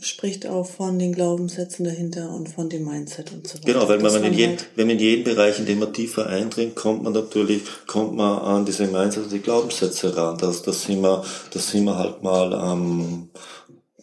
spricht 0.00 0.46
auch 0.46 0.66
von 0.66 0.98
den 0.98 1.12
Glaubenssätzen 1.12 1.84
dahinter 1.84 2.30
und 2.30 2.48
von 2.48 2.68
dem 2.68 2.84
Mindset 2.84 3.32
und 3.32 3.46
so 3.46 3.58
weiter. 3.58 3.72
Genau, 3.72 3.88
weil 3.88 3.98
Dass 3.98 4.14
man 4.14 4.24
in 4.24 4.34
jedem, 4.34 4.50
halt, 4.50 4.68
wenn 4.76 4.86
man 4.86 4.96
in 4.96 5.02
jeden 5.02 5.24
Bereich, 5.24 5.58
in 5.58 5.66
dem 5.66 5.80
man 5.80 5.92
tiefer 5.92 6.26
eindringt, 6.26 6.74
kommt 6.74 7.02
man 7.02 7.12
natürlich, 7.12 7.62
kommt 7.86 8.14
man 8.14 8.38
an 8.38 8.64
diese 8.64 8.86
Mindset 8.86 9.24
und 9.24 9.32
die 9.32 9.40
Glaubenssätze 9.40 10.16
ran. 10.16 10.38
Das, 10.38 10.62
das 10.62 10.82
sind 10.82 11.02
wir, 11.02 11.24
das 11.52 11.70
sind 11.70 11.84
wir 11.84 11.98
halt 11.98 12.22
mal 12.22 12.54
am, 12.54 13.30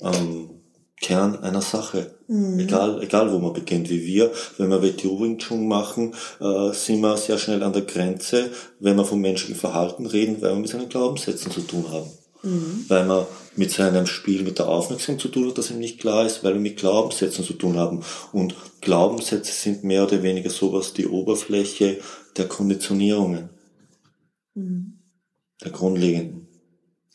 am 0.01 0.49
Kern 1.01 1.37
einer 1.37 1.61
Sache. 1.61 2.15
Mhm. 2.27 2.59
Egal, 2.59 3.01
egal 3.01 3.31
wo 3.31 3.39
man 3.39 3.53
beginnt, 3.53 3.89
wie 3.89 4.05
wir, 4.05 4.31
wenn 4.57 4.69
wir 4.69 4.83
WTO 4.83 5.21
Wing 5.21 5.37
Chun 5.37 5.67
machen, 5.67 6.13
äh, 6.41 6.73
sind 6.73 7.01
wir 7.01 7.15
sehr 7.17 7.37
schnell 7.37 7.63
an 7.63 7.73
der 7.73 7.83
Grenze, 7.83 8.49
wenn 8.79 8.97
wir 8.97 9.05
vom 9.05 9.21
menschlichen 9.21 9.55
Verhalten 9.55 10.05
reden, 10.05 10.41
weil 10.41 10.51
wir 10.51 10.59
mit 10.59 10.69
seinen 10.69 10.89
Glaubenssätzen 10.89 11.51
zu 11.51 11.61
tun 11.61 11.85
haben. 11.89 12.09
Mhm. 12.43 12.85
Weil 12.87 13.05
man 13.05 13.25
mit 13.55 13.71
seinem 13.71 14.05
Spiel 14.07 14.43
mit 14.43 14.59
der 14.59 14.67
Aufmerksamkeit 14.67 15.21
zu 15.21 15.27
tun 15.29 15.47
hat, 15.49 15.57
das 15.57 15.71
ihm 15.71 15.79
nicht 15.79 15.99
klar 15.99 16.25
ist, 16.25 16.43
weil 16.43 16.53
wir 16.53 16.61
mit 16.61 16.77
Glaubenssätzen 16.77 17.43
zu 17.43 17.53
tun 17.53 17.77
haben. 17.77 18.03
Und 18.31 18.55
Glaubenssätze 18.81 19.51
sind 19.51 19.83
mehr 19.83 20.03
oder 20.03 20.21
weniger 20.23 20.49
sowas 20.49 20.93
die 20.93 21.07
Oberfläche 21.07 21.99
der 22.37 22.47
Konditionierungen, 22.47 23.49
Mhm. 24.53 24.99
der 25.63 25.71
grundlegenden. 25.71 26.48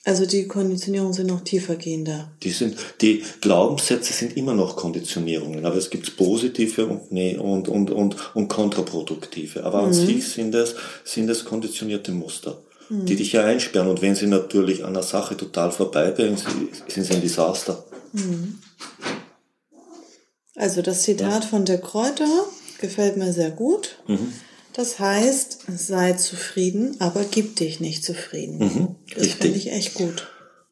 Also 0.06 0.26
die 0.26 0.46
Konditionierungen 0.46 1.14
sind 1.14 1.28
noch 1.28 1.42
tiefergehender. 1.42 2.30
Die 2.42 2.50
sind, 2.50 2.76
die 3.00 3.24
Glaubenssätze 3.40 4.12
sind 4.12 4.36
immer 4.36 4.52
noch 4.52 4.76
Konditionierungen, 4.76 5.64
aber 5.64 5.76
es 5.76 5.88
gibt 5.88 6.16
positive 6.18 6.86
und, 6.86 7.10
nee, 7.10 7.38
und, 7.38 7.68
und, 7.68 7.90
und, 7.90 8.36
und 8.36 8.48
kontraproduktive. 8.48 9.64
Aber 9.64 9.82
an 9.82 9.94
sich 9.94 10.28
sind 10.28 10.54
es, 10.54 10.74
sind 11.04 11.30
es 11.30 11.46
konditionierte 11.46 12.12
Muster, 12.12 12.62
die 12.90 13.16
dich 13.16 13.32
ja 13.32 13.44
einsperren. 13.44 13.88
Und 13.88 14.02
wenn 14.02 14.14
sie 14.14 14.26
natürlich 14.26 14.84
an 14.84 14.92
der 14.92 15.02
Sache 15.02 15.38
total 15.38 15.72
vorbeibringen, 15.72 16.36
sind 16.86 17.04
sie 17.04 17.14
ein 17.14 17.22
Desaster. 17.22 17.82
Also 20.54 20.82
das 20.82 21.02
Zitat 21.02 21.46
von 21.46 21.64
der 21.64 21.78
Kräuter 21.78 22.46
gefällt 22.78 23.16
mir 23.16 23.32
sehr 23.32 23.50
gut. 23.50 23.98
Mhm. 24.06 24.34
Das 24.74 24.98
heißt, 24.98 25.66
sei 25.76 26.14
zufrieden, 26.14 26.96
aber 26.98 27.24
gib 27.24 27.56
dich 27.56 27.78
nicht 27.78 28.04
zufrieden. 28.04 28.58
Mhm, 28.58 28.96
Das 29.16 29.28
finde 29.28 29.56
ich 29.56 29.70
echt 29.70 29.94
gut. 29.94 30.28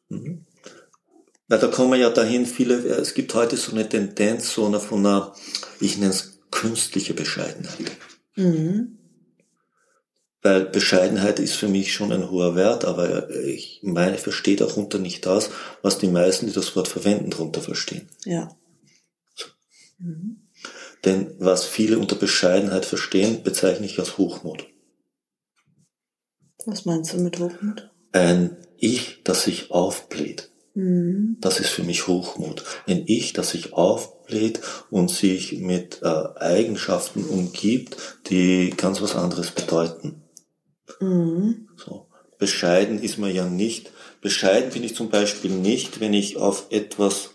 Weil 0.09 1.59
da 1.59 1.67
kommen 1.67 1.99
ja 1.99 2.09
dahin 2.09 2.45
viele, 2.45 2.75
es 2.75 3.13
gibt 3.13 3.33
heute 3.33 3.55
so 3.55 3.71
eine 3.71 3.87
Tendenz, 3.87 4.53
so 4.53 4.65
eine 4.65 4.81
von 4.81 4.99
einer, 5.05 5.33
ich 5.79 5.97
nenne 5.97 6.11
es 6.11 6.39
künstliche 6.51 7.13
Bescheidenheit. 7.13 7.91
Mhm. 8.35 8.97
Weil 10.41 10.65
Bescheidenheit 10.65 11.39
ist 11.39 11.55
für 11.55 11.69
mich 11.69 11.93
schon 11.93 12.11
ein 12.11 12.29
hoher 12.29 12.55
Wert, 12.57 12.83
aber 12.83 13.29
ich 13.29 13.79
meine, 13.83 14.15
ich 14.15 14.21
verstehe 14.21 14.57
darunter 14.57 14.99
nicht 14.99 15.25
das, 15.25 15.49
was 15.81 15.97
die 15.97 16.07
meisten, 16.07 16.47
die 16.47 16.53
das 16.53 16.75
Wort 16.75 16.89
verwenden, 16.89 17.29
darunter 17.29 17.61
verstehen. 17.61 18.09
Ja. 18.25 18.53
Denn 21.05 21.35
was 21.39 21.65
viele 21.65 21.99
unter 21.99 22.15
Bescheidenheit 22.15 22.85
verstehen, 22.85 23.43
bezeichne 23.43 23.85
ich 23.85 23.99
als 23.99 24.17
Hochmut. 24.17 24.67
Was 26.65 26.85
meinst 26.85 27.13
du 27.13 27.17
mit 27.17 27.39
Hochmut? 27.39 27.91
Ein 28.13 28.57
Ich, 28.77 29.21
das 29.23 29.43
sich 29.43 29.71
aufbläht. 29.71 30.49
Mhm. 30.75 31.37
Das 31.41 31.59
ist 31.59 31.69
für 31.69 31.83
mich 31.83 32.07
Hochmut. 32.07 32.63
Ein 32.87 33.03
Ich, 33.05 33.33
das 33.33 33.51
sich 33.51 33.73
aufbläht 33.73 34.61
und 34.89 35.11
sich 35.11 35.59
mit 35.59 36.01
äh, 36.03 36.07
Eigenschaften 36.07 37.25
umgibt, 37.25 37.97
die 38.29 38.71
ganz 38.71 39.01
was 39.01 39.15
anderes 39.15 39.51
bedeuten. 39.51 40.23
Mhm. 40.99 41.67
So. 41.75 42.07
Bescheiden 42.37 43.01
ist 43.01 43.17
man 43.17 43.33
ja 43.33 43.45
nicht. 43.45 43.91
Bescheiden 44.21 44.71
bin 44.71 44.83
ich 44.83 44.95
zum 44.95 45.09
Beispiel 45.09 45.51
nicht, 45.51 45.99
wenn 45.99 46.13
ich 46.13 46.37
auf 46.37 46.67
etwas 46.71 47.31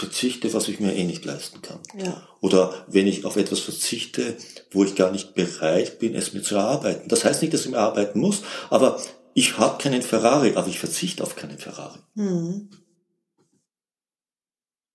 verzichte, 0.00 0.52
was 0.52 0.68
ich 0.68 0.80
mir 0.80 0.94
eh 0.94 1.04
nicht 1.04 1.24
leisten 1.24 1.62
kann. 1.62 1.78
Ja. 1.96 2.20
Oder 2.40 2.84
wenn 2.88 3.06
ich 3.06 3.24
auf 3.24 3.36
etwas 3.36 3.60
verzichte, 3.60 4.36
wo 4.72 4.84
ich 4.84 4.94
gar 4.96 5.12
nicht 5.12 5.34
bereit 5.34 5.98
bin, 6.00 6.14
es 6.14 6.32
mir 6.32 6.42
zu 6.42 6.56
erarbeiten. 6.56 7.08
Das 7.08 7.24
heißt 7.24 7.42
nicht, 7.42 7.54
dass 7.54 7.64
ich 7.64 7.70
mir 7.70 7.78
arbeiten 7.78 8.18
muss, 8.18 8.42
aber 8.68 9.00
ich 9.34 9.58
habe 9.58 9.80
keinen 9.80 10.02
Ferrari, 10.02 10.54
aber 10.56 10.68
ich 10.68 10.80
verzichte 10.80 11.22
auf 11.22 11.36
keinen 11.36 11.58
Ferrari. 11.58 11.98
Mhm. 12.14 12.70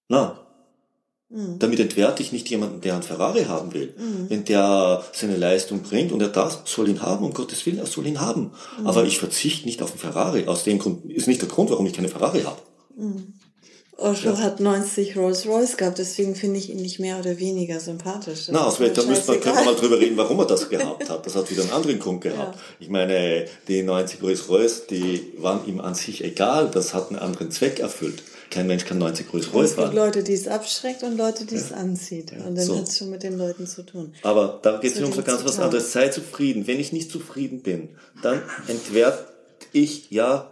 Na, 0.09 0.45
Mhm. 1.27 1.57
damit 1.57 1.79
entwerte 1.79 2.21
ich 2.21 2.31
nicht 2.31 2.49
jemanden, 2.49 2.81
der 2.81 2.93
einen 2.93 3.03
Ferrari 3.03 3.45
haben 3.45 3.73
will. 3.73 3.95
Mhm. 3.97 4.29
Wenn 4.29 4.45
der 4.45 5.03
seine 5.11 5.35
Leistung 5.35 5.81
bringt 5.81 6.11
und 6.11 6.21
er 6.21 6.29
das, 6.29 6.61
soll 6.65 6.87
ihn 6.87 7.01
haben, 7.01 7.25
um 7.25 7.33
Gottes 7.33 7.65
Willen, 7.65 7.79
er 7.79 7.87
soll 7.87 8.05
ihn 8.05 8.21
haben. 8.21 8.51
Mhm. 8.79 8.87
Aber 8.87 9.05
ich 9.05 9.17
verzichte 9.17 9.65
nicht 9.65 9.81
auf 9.81 9.91
einen 9.91 9.99
Ferrari. 9.99 10.45
Aus 10.45 10.63
dem 10.63 10.77
Grund 10.77 11.05
ist 11.11 11.27
nicht 11.27 11.41
der 11.41 11.49
Grund, 11.49 11.71
warum 11.71 11.87
ich 11.87 11.93
keine 11.93 12.09
Ferrari 12.09 12.43
habe. 12.43 12.61
Osho 13.97 14.29
Ja. 14.31 14.37
hat 14.39 14.59
90 14.59 15.15
Rolls 15.15 15.45
Royce 15.47 15.77
gehabt, 15.77 15.99
deswegen 15.99 16.35
finde 16.35 16.59
ich 16.59 16.69
ihn 16.69 16.81
nicht 16.81 16.99
mehr 16.99 17.17
oder 17.17 17.39
weniger 17.39 17.79
sympathisch. 17.79 18.47
Das 18.47 18.49
Na, 18.51 18.65
aus 18.65 18.79
mir 18.79 18.89
da 18.89 19.03
müssen 19.03 19.27
wir, 19.27 19.39
können 19.39 19.55
wir 19.57 19.63
mal 19.63 19.75
drüber 19.75 19.97
reden, 19.99 20.17
warum 20.17 20.37
er 20.39 20.45
das 20.47 20.69
gehabt 20.69 21.09
hat. 21.09 21.25
Das 21.25 21.35
hat 21.35 21.49
wieder 21.49 21.61
einen 21.63 21.71
anderen 21.71 21.99
Grund 21.99 22.21
gehabt. 22.21 22.55
Ja. 22.55 22.61
Ich 22.79 22.89
meine, 22.89 23.45
die 23.69 23.83
90 23.83 24.21
Rolls 24.21 24.49
Royce, 24.49 24.87
die 24.87 25.33
waren 25.37 25.65
ihm 25.65 25.79
an 25.79 25.95
sich 25.95 26.23
egal. 26.23 26.69
Das 26.71 26.93
hat 26.93 27.09
einen 27.09 27.19
anderen 27.19 27.51
Zweck 27.51 27.79
erfüllt. 27.79 28.21
Kein 28.51 28.67
Mensch 28.67 28.83
kann 28.85 28.97
90 28.97 29.31
Rolls 29.33 29.47
Es 29.47 29.53
Royce 29.53 29.69
gibt 29.75 29.81
fahren. 29.87 29.95
Leute, 29.95 30.23
die 30.23 30.33
es 30.33 30.47
abschreckt 30.47 31.03
und 31.03 31.17
Leute, 31.17 31.45
die 31.45 31.55
es 31.55 31.71
anzieht. 31.71 32.31
Und 32.33 32.55
dann 32.57 32.65
so. 32.65 32.77
hat 32.77 32.87
es 32.89 32.97
schon 32.97 33.09
mit 33.09 33.23
den 33.23 33.37
Leuten 33.37 33.65
zu 33.65 33.83
tun. 33.83 34.13
Aber 34.23 34.59
da 34.61 34.77
geht 34.77 34.93
es 34.93 35.01
um 35.01 35.13
so 35.13 35.21
ganz 35.23 35.43
was 35.45 35.57
anderes. 35.57 35.93
Sei 35.93 36.09
zufrieden. 36.09 36.67
Wenn 36.67 36.79
ich 36.81 36.91
nicht 36.91 37.09
zufrieden 37.11 37.61
bin, 37.61 37.89
dann 38.21 38.41
entwerte 38.67 39.25
ich 39.71 40.11
ja 40.11 40.51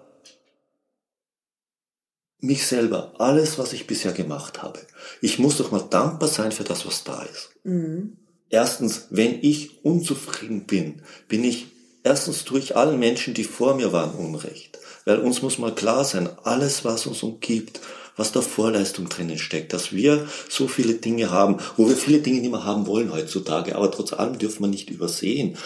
mich 2.43 2.67
selber, 2.67 3.13
alles, 3.19 3.57
was 3.57 3.71
ich 3.73 3.87
bisher 3.87 4.11
gemacht 4.11 4.61
habe. 4.61 4.79
Ich 5.21 5.39
muss 5.39 5.57
doch 5.57 5.71
mal 5.71 5.83
dankbar 5.89 6.27
sein 6.27 6.51
für 6.51 6.65
das, 6.65 6.85
was 6.85 7.03
da 7.03 7.23
ist. 7.23 7.51
Mhm. 7.63 8.17
Erstens, 8.49 9.07
wenn 9.09 9.39
ich 9.41 9.83
unzufrieden 9.83 10.65
bin, 10.65 11.01
bin 11.27 11.43
ich, 11.43 11.67
erstens 12.03 12.43
tue 12.43 12.59
ich 12.59 12.75
allen 12.75 12.99
Menschen, 12.99 13.33
die 13.33 13.45
vor 13.45 13.75
mir 13.75 13.93
waren, 13.93 14.13
Unrecht. 14.13 14.77
Weil 15.05 15.19
uns 15.19 15.41
muss 15.41 15.57
mal 15.57 15.73
klar 15.73 16.03
sein, 16.03 16.29
alles, 16.43 16.83
was 16.83 17.07
uns 17.07 17.23
umgibt, 17.23 17.79
was 18.15 18.31
da 18.31 18.41
Vorleistung 18.41 19.07
drinnen 19.09 19.39
steckt, 19.39 19.73
dass 19.73 19.93
wir 19.93 20.27
so 20.49 20.67
viele 20.67 20.95
Dinge 20.95 21.31
haben, 21.31 21.57
wo 21.77 21.87
wir 21.87 21.95
viele 21.95 22.19
Dinge 22.19 22.41
nicht 22.41 22.51
mehr 22.51 22.65
haben 22.65 22.85
wollen 22.87 23.11
heutzutage, 23.11 23.75
aber 23.75 23.89
trotz 23.89 24.13
allem 24.13 24.37
dürfen 24.37 24.63
wir 24.63 24.67
nicht 24.67 24.89
übersehen. 24.89 25.57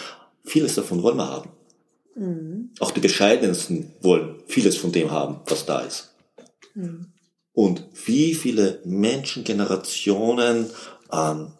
Vieles 0.44 0.76
davon 0.76 1.02
wollen 1.02 1.18
wir 1.18 1.28
haben. 1.28 1.50
Mhm. 2.14 2.70
Auch 2.78 2.92
die 2.92 3.00
Bescheidensten 3.00 3.92
wollen 4.00 4.36
vieles 4.46 4.76
von 4.76 4.92
dem 4.92 5.10
haben, 5.10 5.40
was 5.46 5.66
da 5.66 5.80
ist. 5.80 6.14
Mhm. 6.78 7.12
Und 7.52 7.84
wie 8.06 8.34
viele 8.34 8.80
Menschengenerationen 8.84 10.70
an 11.08 11.54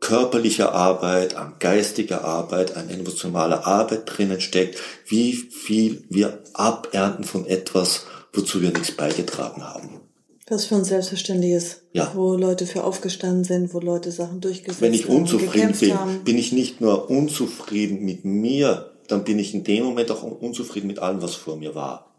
körperlicher 0.00 0.72
Arbeit, 0.72 1.34
an 1.34 1.54
geistiger 1.58 2.24
Arbeit, 2.24 2.76
an 2.76 2.88
emotionaler 2.90 3.66
Arbeit 3.66 4.02
drinnen 4.06 4.40
steckt, 4.40 4.78
wie 5.06 5.32
viel 5.32 6.04
wir 6.08 6.40
abernten 6.52 7.24
von 7.24 7.46
etwas, 7.46 8.06
wozu 8.32 8.60
wir 8.60 8.70
nichts 8.70 8.92
beigetragen 8.92 9.64
haben. 9.64 10.00
Was 10.46 10.66
für 10.66 10.74
uns 10.74 10.88
selbstverständlich 10.88 11.52
ist. 11.52 11.82
Ja. 11.92 12.12
Wo 12.14 12.34
Leute 12.34 12.66
für 12.66 12.84
aufgestanden 12.84 13.44
sind, 13.44 13.72
wo 13.72 13.80
Leute 13.80 14.12
Sachen 14.12 14.40
durchgesetzt 14.40 14.82
Wenn 14.82 14.92
ich 14.92 15.08
haben, 15.08 15.16
unzufrieden 15.16 15.72
bin, 15.72 15.98
haben. 15.98 16.24
bin 16.24 16.36
ich 16.36 16.52
nicht 16.52 16.80
nur 16.80 17.08
unzufrieden 17.08 18.04
mit 18.04 18.24
mir, 18.24 18.92
dann 19.08 19.24
bin 19.24 19.38
ich 19.38 19.54
in 19.54 19.64
dem 19.64 19.84
Moment 19.84 20.10
auch 20.10 20.22
unzufrieden 20.22 20.86
mit 20.86 20.98
allem, 20.98 21.22
was 21.22 21.34
vor 21.34 21.56
mir 21.56 21.74
war. 21.74 22.13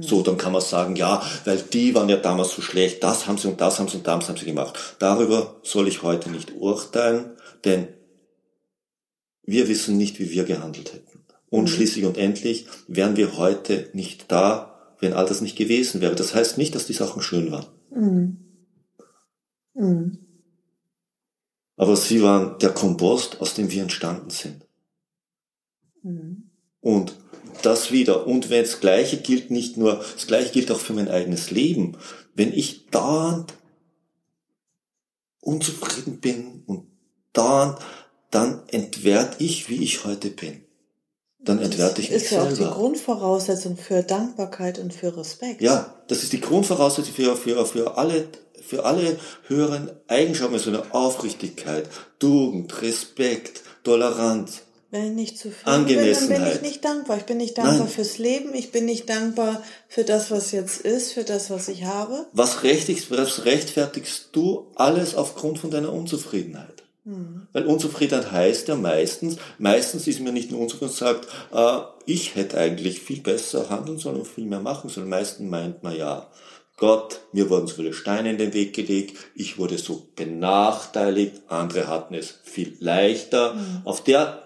So, 0.00 0.22
dann 0.22 0.38
kann 0.38 0.52
man 0.52 0.62
sagen, 0.62 0.96
ja, 0.96 1.22
weil 1.44 1.58
die 1.58 1.94
waren 1.94 2.08
ja 2.08 2.16
damals 2.16 2.54
so 2.54 2.62
schlecht, 2.62 3.02
das 3.02 3.26
haben 3.26 3.38
sie 3.38 3.48
und 3.48 3.60
das 3.60 3.78
haben 3.78 3.88
sie 3.88 3.98
und 3.98 4.06
das 4.06 4.28
haben 4.28 4.36
sie 4.36 4.46
gemacht. 4.46 4.96
Darüber 4.98 5.56
soll 5.62 5.88
ich 5.88 6.02
heute 6.02 6.30
nicht 6.30 6.54
urteilen, 6.54 7.32
denn 7.64 7.88
wir 9.42 9.68
wissen 9.68 9.96
nicht, 9.96 10.18
wie 10.18 10.30
wir 10.30 10.44
gehandelt 10.44 10.92
hätten. 10.92 11.24
Und 11.50 11.68
schließlich 11.68 12.06
und 12.06 12.16
endlich 12.16 12.66
wären 12.88 13.16
wir 13.16 13.36
heute 13.36 13.90
nicht 13.92 14.32
da, 14.32 14.94
wenn 15.00 15.12
all 15.12 15.26
das 15.26 15.42
nicht 15.42 15.56
gewesen 15.56 16.00
wäre. 16.00 16.14
Das 16.14 16.34
heißt 16.34 16.56
nicht, 16.56 16.74
dass 16.74 16.86
die 16.86 16.94
Sachen 16.94 17.20
schön 17.20 17.50
waren. 17.50 17.66
Mhm. 17.90 18.36
Mhm. 19.74 20.18
Aber 21.76 21.96
sie 21.96 22.22
waren 22.22 22.58
der 22.58 22.70
Kompost, 22.70 23.40
aus 23.40 23.54
dem 23.54 23.70
wir 23.70 23.82
entstanden 23.82 24.30
sind. 24.30 24.66
Mhm. 26.02 26.50
Und 26.80 27.14
das 27.62 27.92
wieder. 27.92 28.26
Und 28.26 28.50
wenn 28.50 28.62
das 28.62 28.80
Gleiche 28.80 29.18
gilt 29.18 29.50
nicht 29.50 29.76
nur, 29.76 30.04
das 30.14 30.26
Gleiche 30.26 30.52
gilt 30.52 30.70
auch 30.70 30.80
für 30.80 30.92
mein 30.94 31.08
eigenes 31.08 31.50
Leben. 31.50 31.96
Wenn 32.34 32.52
ich 32.52 32.86
dauernd 32.86 33.52
unzufrieden 35.40 36.20
bin 36.20 36.62
und 36.66 36.86
dauernd, 37.32 37.78
dann 38.30 38.62
entwerte 38.68 39.44
ich, 39.44 39.68
wie 39.68 39.82
ich 39.82 40.04
heute 40.04 40.30
bin. 40.30 40.64
dann 41.44 41.58
entwerte 41.58 42.00
ich 42.00 42.10
mich 42.10 42.22
ist 42.22 42.30
ja 42.30 42.42
auch 42.42 42.48
die 42.48 42.54
selber. 42.54 42.74
Grundvoraussetzung 42.74 43.76
für 43.76 44.02
Dankbarkeit 44.02 44.78
und 44.78 44.94
für 44.94 45.16
Respekt. 45.16 45.60
Ja, 45.60 45.94
das 46.08 46.22
ist 46.22 46.32
die 46.32 46.40
Grundvoraussetzung 46.40 47.12
für, 47.12 47.36
für, 47.36 47.66
für 47.66 47.98
alle, 47.98 48.28
für 48.62 48.84
alle 48.84 49.18
höheren 49.48 49.90
Eigenschaften, 50.06 50.58
so 50.58 50.70
eine 50.70 50.94
Aufrichtigkeit, 50.94 51.88
Tugend, 52.18 52.80
Respekt, 52.80 53.62
Toleranz. 53.82 54.62
Wenn 54.92 55.06
ich 55.06 55.12
nicht 55.12 55.38
zufrieden 55.38 55.86
bin, 55.86 55.96
dann 55.96 56.28
bin 56.28 56.46
ich 56.52 56.60
nicht 56.60 56.84
dankbar. 56.84 57.16
Ich 57.16 57.24
bin 57.24 57.38
nicht 57.38 57.56
dankbar 57.56 57.78
Nein. 57.78 57.88
fürs 57.88 58.18
Leben, 58.18 58.54
ich 58.54 58.72
bin 58.72 58.84
nicht 58.84 59.08
dankbar 59.08 59.62
für 59.88 60.04
das, 60.04 60.30
was 60.30 60.52
jetzt 60.52 60.82
ist, 60.82 61.12
für 61.12 61.24
das, 61.24 61.48
was 61.48 61.68
ich 61.68 61.84
habe. 61.84 62.26
Was, 62.32 62.62
rechtfertigst, 62.62 63.10
was 63.10 63.46
rechtfertigst 63.46 64.28
du 64.32 64.66
alles 64.74 65.14
aufgrund 65.14 65.58
von 65.58 65.70
deiner 65.70 65.92
Unzufriedenheit? 65.92 66.82
Weil 67.04 67.66
Unzufriedenheit 67.66 68.30
heißt 68.30 68.68
ja 68.68 68.76
meistens, 68.76 69.36
meistens 69.58 70.06
ist 70.06 70.20
mir 70.20 70.30
nicht 70.30 70.50
nur 70.50 70.60
unzufrieden 70.60 70.90
und 70.90 70.96
sagt, 70.96 71.26
äh, 71.52 71.78
ich 72.06 72.36
hätte 72.36 72.58
eigentlich 72.58 73.00
viel 73.00 73.22
besser 73.22 73.70
handeln 73.70 73.98
sollen 73.98 74.18
und 74.18 74.28
viel 74.28 74.44
mehr 74.44 74.60
machen 74.60 74.88
sollen. 74.88 75.08
Meistens 75.08 75.50
meint 75.50 75.82
man 75.82 75.96
ja, 75.96 76.30
Gott, 76.76 77.20
mir 77.32 77.48
wurden 77.48 77.66
so 77.66 77.76
viele 77.76 77.92
Steine 77.92 78.30
in 78.30 78.38
den 78.38 78.54
Weg 78.54 78.74
gelegt, 78.74 79.16
ich 79.34 79.58
wurde 79.58 79.78
so 79.78 80.06
benachteiligt, 80.16 81.42
andere 81.48 81.88
hatten 81.88 82.14
es 82.14 82.40
viel 82.44 82.76
leichter. 82.78 83.56
Auf 83.84 84.04
der 84.04 84.41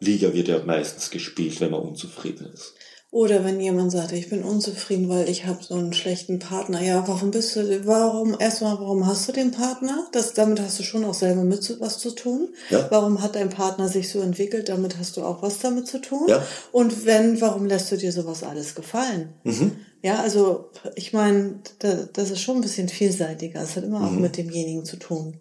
Liga 0.00 0.32
wird 0.32 0.48
ja 0.48 0.62
meistens 0.64 1.10
gespielt, 1.10 1.60
wenn 1.60 1.70
man 1.70 1.80
unzufrieden 1.82 2.50
ist. 2.52 2.74
Oder 3.12 3.44
wenn 3.44 3.58
jemand 3.60 3.90
sagt, 3.90 4.12
ich 4.12 4.30
bin 4.30 4.44
unzufrieden, 4.44 5.08
weil 5.08 5.28
ich 5.28 5.44
habe 5.44 5.58
so 5.64 5.74
einen 5.74 5.92
schlechten 5.92 6.38
Partner. 6.38 6.80
Ja, 6.80 7.08
warum 7.08 7.32
bist 7.32 7.56
du, 7.56 7.84
warum, 7.84 8.36
erstmal, 8.38 8.78
warum 8.78 9.04
hast 9.04 9.26
du 9.26 9.32
den 9.32 9.50
Partner? 9.50 10.06
Das, 10.12 10.32
damit 10.32 10.60
hast 10.60 10.78
du 10.78 10.84
schon 10.84 11.04
auch 11.04 11.14
selber 11.14 11.42
mit 11.42 11.60
zu, 11.60 11.80
was 11.80 11.98
zu 11.98 12.12
tun. 12.12 12.50
Ja. 12.70 12.86
Warum 12.90 13.20
hat 13.20 13.34
dein 13.34 13.50
Partner 13.50 13.88
sich 13.88 14.10
so 14.10 14.20
entwickelt? 14.20 14.68
Damit 14.68 14.96
hast 14.96 15.16
du 15.16 15.24
auch 15.24 15.42
was 15.42 15.58
damit 15.58 15.88
zu 15.88 16.00
tun. 16.00 16.26
Ja. 16.28 16.40
Und 16.70 17.04
wenn, 17.04 17.40
warum 17.40 17.66
lässt 17.66 17.90
du 17.90 17.96
dir 17.96 18.12
sowas 18.12 18.44
alles 18.44 18.76
gefallen? 18.76 19.30
Mhm. 19.42 19.72
Ja, 20.02 20.20
also 20.20 20.70
ich 20.94 21.12
meine, 21.12 21.56
da, 21.80 22.08
das 22.12 22.30
ist 22.30 22.40
schon 22.42 22.58
ein 22.58 22.62
bisschen 22.62 22.88
vielseitiger. 22.88 23.60
Es 23.60 23.74
hat 23.74 23.82
immer 23.82 23.98
Mhm. 23.98 24.06
auch 24.06 24.20
mit 24.20 24.36
demjenigen 24.36 24.84
zu 24.84 24.96
tun. 24.96 25.40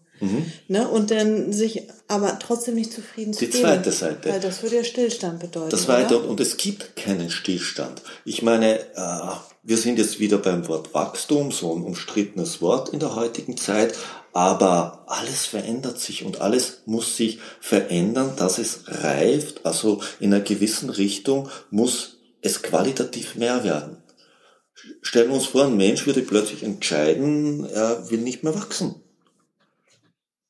Ne? 0.68 0.88
Und 0.88 1.12
dann 1.12 1.54
sich 1.54 1.84
aber 2.08 2.38
trotzdem 2.40 2.76
nicht 2.76 2.92
zufrieden 2.92 3.34
zu 3.34 3.46
Die 3.46 3.52
geben. 3.52 3.64
zweite 3.64 3.92
Seite. 3.92 4.30
Weil 4.30 4.40
das 4.40 4.62
würde 4.64 4.78
ja 4.78 4.84
Stillstand 4.84 5.40
bedeuten. 5.40 5.70
Das 5.70 5.84
Zweite, 5.84 6.20
oder? 6.20 6.30
und 6.30 6.40
es 6.40 6.58
gibt 6.58 6.96
keinen 6.96 7.30
Stillstand. 7.30 8.02
Ich 8.26 8.42
meine, 8.42 8.80
äh, 8.80 9.36
wir 9.64 9.78
sind 9.78 10.00
jetzt 10.00 10.20
wieder 10.20 10.38
beim 10.38 10.68
Wort 10.68 10.94
Wachstum, 10.94 11.52
so 11.52 11.74
ein 11.76 11.84
umstrittenes 11.84 12.62
Wort 12.62 12.90
in 12.90 13.00
der 13.00 13.16
heutigen 13.16 13.58
Zeit, 13.58 13.94
aber 14.34 15.06
alles 15.08 15.46
verändert 15.46 16.00
sich 16.00 16.24
und 16.24 16.42
alles 16.42 16.82
muss 16.86 17.18
sich 17.18 17.40
verändern, 17.60 18.34
dass 18.36 18.58
es 18.58 18.84
reift, 18.88 19.66
also 19.66 20.02
in 20.20 20.34
einer 20.34 20.44
gewissen 20.44 20.90
Richtung 20.90 21.50
muss 21.72 22.18
es 22.42 22.62
qualitativ 22.62 23.36
mehr 23.36 23.64
werden. 23.64 23.98
Stellen 25.02 25.30
wir 25.30 25.36
uns 25.36 25.48
vor, 25.48 25.66
ein 25.66 25.78
Mensch 25.78 26.06
würde 26.06 26.22
plötzlich 26.22 26.64
entscheiden, 26.64 27.66
er 27.66 28.10
will 28.10 28.20
nicht 28.20 28.44
mehr 28.44 28.56
wachsen. 28.56 28.96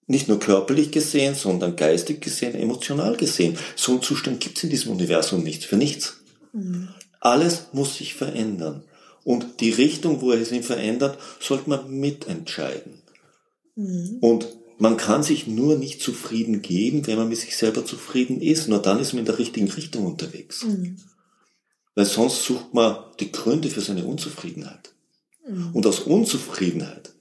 Nicht 0.10 0.28
nur 0.28 0.40
körperlich 0.40 0.90
gesehen, 0.90 1.36
sondern 1.36 1.76
geistig 1.76 2.20
gesehen, 2.20 2.56
emotional 2.56 3.16
gesehen. 3.16 3.58
So 3.76 3.92
einen 3.92 4.02
Zustand 4.02 4.40
gibt 4.40 4.58
es 4.58 4.64
in 4.64 4.72
diesem 4.72 4.92
Universum 4.92 5.44
nicht, 5.44 5.64
für 5.66 5.78
nichts. 5.78 6.18
Alles 7.20 7.68
muss 7.74 7.96
sich 7.96 8.16
verändern. 8.16 8.84
Und 9.24 9.62
die 9.62 9.70
Richtung, 9.70 10.22
wo 10.22 10.32
es 10.32 10.50
sich 10.50 10.66
verändert, 10.66 11.20
sollte 11.40 11.70
man 11.70 11.92
mitentscheiden. 11.92 13.04
Und 14.20 14.48
man 14.80 14.98
kann 14.98 15.22
sich 15.22 15.46
nur 15.46 15.78
nicht 15.78 16.02
zufrieden 16.02 16.64
geben, 16.64 17.06
wenn 17.06 17.18
man 17.18 17.30
mit 17.30 17.38
sich 17.38 17.56
selber 17.56 17.86
zufrieden 17.86 18.42
ist. 18.42 18.68
Nur 18.68 18.82
dann 18.82 19.00
ist 19.00 19.14
man 19.14 19.20
in 19.20 19.26
der 19.26 19.38
richtigen 19.38 19.70
Richtung 19.70 20.08
unterwegs. 20.08 20.66
Weil 21.94 22.06
sonst 22.06 22.44
sucht 22.46 22.74
man 22.74 22.98
die 23.20 23.32
Gründe 23.32 23.70
für 23.70 23.82
seine 23.82 24.06
Unzufriedenheit. 24.06 24.92
Und 25.74 25.86
aus 25.86 26.00
Unzufriedenheit 26.00 27.14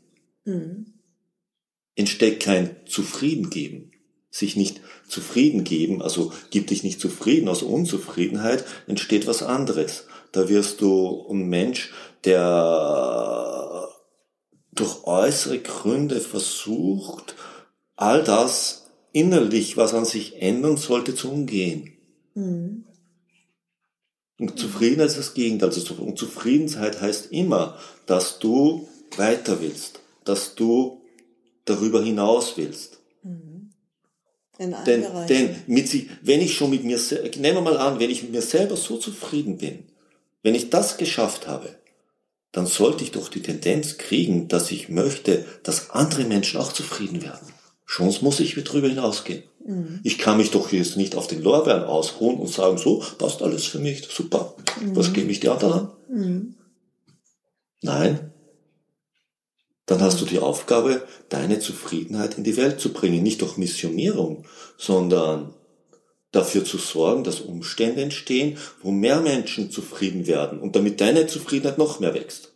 entsteht 1.99 2.41
kein 2.41 2.77
Zufriedengeben. 2.87 3.93
Sich 4.31 4.57
nicht 4.57 4.81
zufrieden 5.09 5.65
geben, 5.65 6.01
also 6.03 6.33
gib 6.51 6.67
dich 6.69 6.85
nicht 6.85 7.01
zufrieden, 7.01 7.49
aus 7.49 7.63
Unzufriedenheit 7.63 8.65
entsteht 8.87 9.27
was 9.27 9.43
anderes. 9.43 10.07
Da 10.33 10.49
wirst 10.49 10.81
du 10.81 11.27
ein 11.29 11.49
Mensch, 11.49 11.93
der 12.25 13.89
durch 14.73 15.05
äußere 15.05 15.59
Gründe 15.59 16.21
versucht, 16.21 17.35
all 17.97 18.23
das 18.23 18.91
innerlich, 19.13 19.77
was 19.77 19.95
an 19.95 20.05
sich 20.05 20.41
ändern 20.41 20.77
sollte, 20.77 21.15
zu 21.15 21.33
umgehen. 21.33 21.97
Und 24.39 24.59
Zufriedenheit 24.59 25.09
ist 25.09 25.19
das 25.19 25.35
Gegenteil. 25.35 25.71
Also 25.71 26.13
Zufriedenheit 26.13 27.01
heißt 27.01 27.33
immer, 27.33 27.79
dass 28.07 28.39
du 28.39 28.87
weiter 29.17 29.61
willst, 29.61 30.01
dass 30.25 30.55
du 30.55 30.98
darüber 31.69 32.03
hinaus 32.03 32.57
willst. 32.57 32.99
Allen 34.59 34.75
Denn, 34.87 35.07
denn 35.29 35.57
mit 35.67 35.89
sich, 35.89 36.09
wenn 36.23 36.41
ich 36.41 36.57
schon 36.57 36.71
mit 36.71 36.83
mir, 36.83 36.99
nehmen 37.37 37.59
wir 37.59 37.61
mal 37.61 37.77
an, 37.79 38.01
wenn 38.01 38.11
ich 38.11 38.23
mit 38.23 38.33
mir 38.33 38.43
selber 38.43 38.77
so 38.77 38.97
zufrieden 38.97 39.59
bin, 39.59 39.85
wenn 40.43 40.57
ich 40.57 40.71
das 40.71 40.97
geschafft 40.97 41.47
habe, 41.47 41.77
dann 42.51 42.67
sollte 42.67 43.05
ich 43.05 43.13
doch 43.13 43.29
die 43.29 43.43
Tendenz 43.43 43.99
kriegen, 43.99 44.49
dass 44.49 44.71
ich 44.73 44.89
möchte, 44.89 45.45
dass 45.63 45.91
andere 45.91 46.25
Menschen 46.25 46.61
auch 46.61 46.73
zufrieden 46.73 47.23
werden. 47.23 47.53
Schon 47.85 48.13
muss 48.21 48.41
ich 48.41 48.55
darüber 48.63 48.89
hinausgehen. 48.89 49.45
Ich 50.03 50.19
kann 50.19 50.39
mich 50.39 50.51
doch 50.51 50.73
jetzt 50.73 50.97
nicht 50.97 51.15
auf 51.15 51.27
den 51.27 51.43
Lorbeeren 51.43 51.85
ausruhen 51.85 52.39
und 52.39 52.49
sagen, 52.49 52.79
so, 52.79 53.03
passt 53.19 53.43
alles 53.43 53.65
für 53.67 53.79
mich, 53.79 54.09
super. 54.11 54.55
Was 54.95 55.13
gebe 55.13 55.31
ich 55.31 55.41
die 55.41 55.49
anderen 55.51 55.73
an? 55.73 55.91
Nein. 57.83 58.28
Dann 59.89 60.03
hast 60.03 60.21
du 60.21 60.27
die 60.27 60.39
Aufgabe, 60.39 61.03
deine 61.31 61.59
Zufriedenheit 61.61 62.37
in 62.37 62.45
die 62.45 62.57
Welt 62.59 62.79
zu 62.79 62.93
bringen. 62.93 63.23
Nicht 63.23 63.41
durch 63.41 63.57
Missionierung, 63.57 64.45
sondern 64.77 65.55
dafür 66.31 66.63
zu 66.65 66.77
sorgen, 66.77 67.25
dass 67.25 67.41
Umstände 67.41 68.03
entstehen, 68.03 68.59
wo 68.83 68.91
mehr 68.91 69.21
Menschen 69.21 69.71
zufrieden 69.71 70.27
werden 70.27 70.61
und 70.61 70.77
damit 70.77 71.01
deine 71.01 71.27
Zufriedenheit 71.27 71.79
noch 71.79 72.01
mehr 72.01 72.15
wächst. 72.15 72.53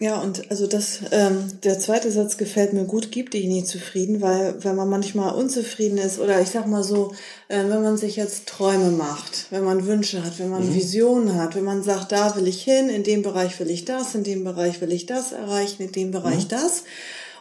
Ja, 0.00 0.20
und 0.20 0.50
also 0.50 0.66
das, 0.66 1.02
ähm, 1.12 1.60
der 1.62 1.78
zweite 1.78 2.10
Satz 2.10 2.36
gefällt 2.36 2.72
mir 2.72 2.84
gut, 2.84 3.12
gib 3.12 3.30
dich 3.30 3.46
nicht 3.46 3.68
zufrieden, 3.68 4.20
weil 4.20 4.56
wenn 4.64 4.74
man 4.74 4.88
manchmal 4.88 5.32
unzufrieden 5.36 5.98
ist 5.98 6.18
oder 6.18 6.40
ich 6.40 6.48
sag 6.48 6.66
mal 6.66 6.82
so, 6.82 7.14
äh, 7.46 7.58
wenn 7.68 7.80
man 7.80 7.96
sich 7.96 8.16
jetzt 8.16 8.46
Träume 8.46 8.90
macht, 8.90 9.46
wenn 9.50 9.62
man 9.62 9.86
Wünsche 9.86 10.24
hat, 10.24 10.40
wenn 10.40 10.50
man 10.50 10.74
Visionen 10.74 11.36
hat, 11.36 11.54
wenn 11.54 11.62
man 11.62 11.84
sagt, 11.84 12.10
da 12.10 12.34
will 12.34 12.48
ich 12.48 12.64
hin, 12.64 12.88
in 12.88 13.04
dem 13.04 13.22
Bereich 13.22 13.60
will 13.60 13.70
ich 13.70 13.84
das, 13.84 14.16
in 14.16 14.24
dem 14.24 14.42
Bereich 14.42 14.80
will 14.80 14.92
ich 14.92 15.06
das 15.06 15.30
erreichen, 15.30 15.84
in 15.84 15.92
dem 15.92 16.10
Bereich 16.10 16.48
das. 16.48 16.82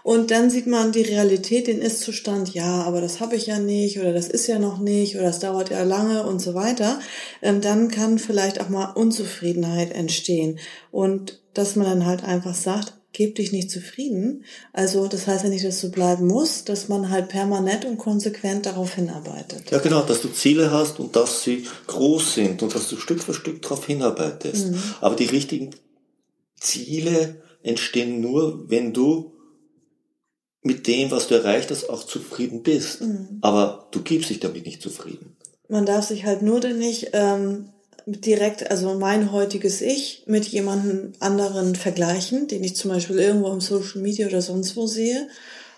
Und 0.04 0.30
dann 0.30 0.52
sieht 0.52 0.68
man 0.68 0.92
die 0.92 1.02
Realität, 1.02 1.66
den 1.66 1.82
Ist-Zustand, 1.82 2.54
ja, 2.54 2.84
aber 2.84 3.02
das 3.02 3.20
habe 3.20 3.36
ich 3.36 3.48
ja 3.48 3.58
nicht 3.58 4.00
oder 4.00 4.14
das 4.14 4.28
ist 4.28 4.46
ja 4.46 4.60
noch 4.60 4.78
nicht 4.78 5.16
oder 5.16 5.24
das 5.24 5.40
dauert 5.40 5.72
ja 5.72 5.82
lange 5.82 6.24
und 6.24 6.40
so 6.40 6.54
weiter. 6.54 7.00
Ähm, 7.42 7.62
dann 7.62 7.88
kann 7.88 8.20
vielleicht 8.20 8.62
auch 8.62 8.70
mal 8.70 8.92
Unzufriedenheit 8.92 9.92
entstehen. 9.92 10.60
Und 10.92 11.40
dass 11.54 11.76
man 11.76 11.88
dann 11.88 12.06
halt 12.06 12.24
einfach 12.24 12.56
sagt, 12.56 12.94
gib 13.14 13.36
dich 13.36 13.52
nicht 13.52 13.70
zufrieden. 13.72 14.44
Also 14.74 15.08
das 15.08 15.28
heißt 15.28 15.44
ja 15.44 15.50
nicht, 15.50 15.64
dass 15.64 15.80
du 15.80 15.92
bleiben 15.92 16.28
musst, 16.28 16.68
dass 16.68 16.90
man 16.90 17.10
halt 17.10 17.30
permanent 17.30 17.86
und 17.86 17.98
konsequent 17.98 18.66
darauf 18.66 18.96
hinarbeitet. 18.96 19.70
Ja, 19.72 19.78
genau, 19.80 20.02
dass 20.02 20.22
du 20.22 20.30
Ziele 20.30 20.72
hast 20.72 21.00
und 21.00 21.16
dass 21.16 21.44
sie 21.44 21.68
groß 21.88 22.34
sind 22.34 22.64
und 22.64 22.74
dass 22.74 22.90
du 22.90 22.98
Stück 22.98 23.22
für 23.22 23.34
Stück 23.34 23.62
darauf 23.62 23.86
hinarbeitest. 23.86 24.74
Aber 25.00 25.16
die 25.16 25.26
richtigen 25.26 25.72
Ziele 26.60 27.42
entstehen 27.62 28.20
nur, 28.20 28.70
wenn 28.70 28.94
du 28.94 29.34
mit 30.64 30.88
dem, 30.88 31.12
was 31.12 31.28
du 31.28 31.36
erreicht 31.36 31.72
hast, 31.72 31.90
auch 31.90 32.06
zufrieden 32.06 32.64
bist. 32.64 33.04
Aber 33.42 33.88
du 33.92 34.02
gibst 34.02 34.30
dich 34.30 34.40
damit 34.40 34.66
nicht 34.66 34.82
zufrieden. 34.82 35.36
Man 35.70 35.86
darf 35.86 36.06
sich 36.06 36.26
halt 36.26 36.42
nur 36.42 36.60
denn 36.60 36.80
nicht 36.80 37.10
ähm, 37.14 37.70
direkt, 38.06 38.70
also 38.70 38.94
mein 38.96 39.32
heutiges 39.32 39.82
Ich 39.82 40.24
mit 40.26 40.46
jemandem 40.46 41.14
anderen 41.20 41.76
vergleichen, 41.76 42.48
den 42.48 42.64
ich 42.64 42.76
zum 42.76 42.92
Beispiel 42.92 43.20
irgendwo 43.20 43.52
im 43.52 43.62
Social 43.62 44.02
Media 44.02 44.28
oder 44.28 44.42
sonst 44.42 44.76
wo 44.76 44.88
sehe, 44.88 45.28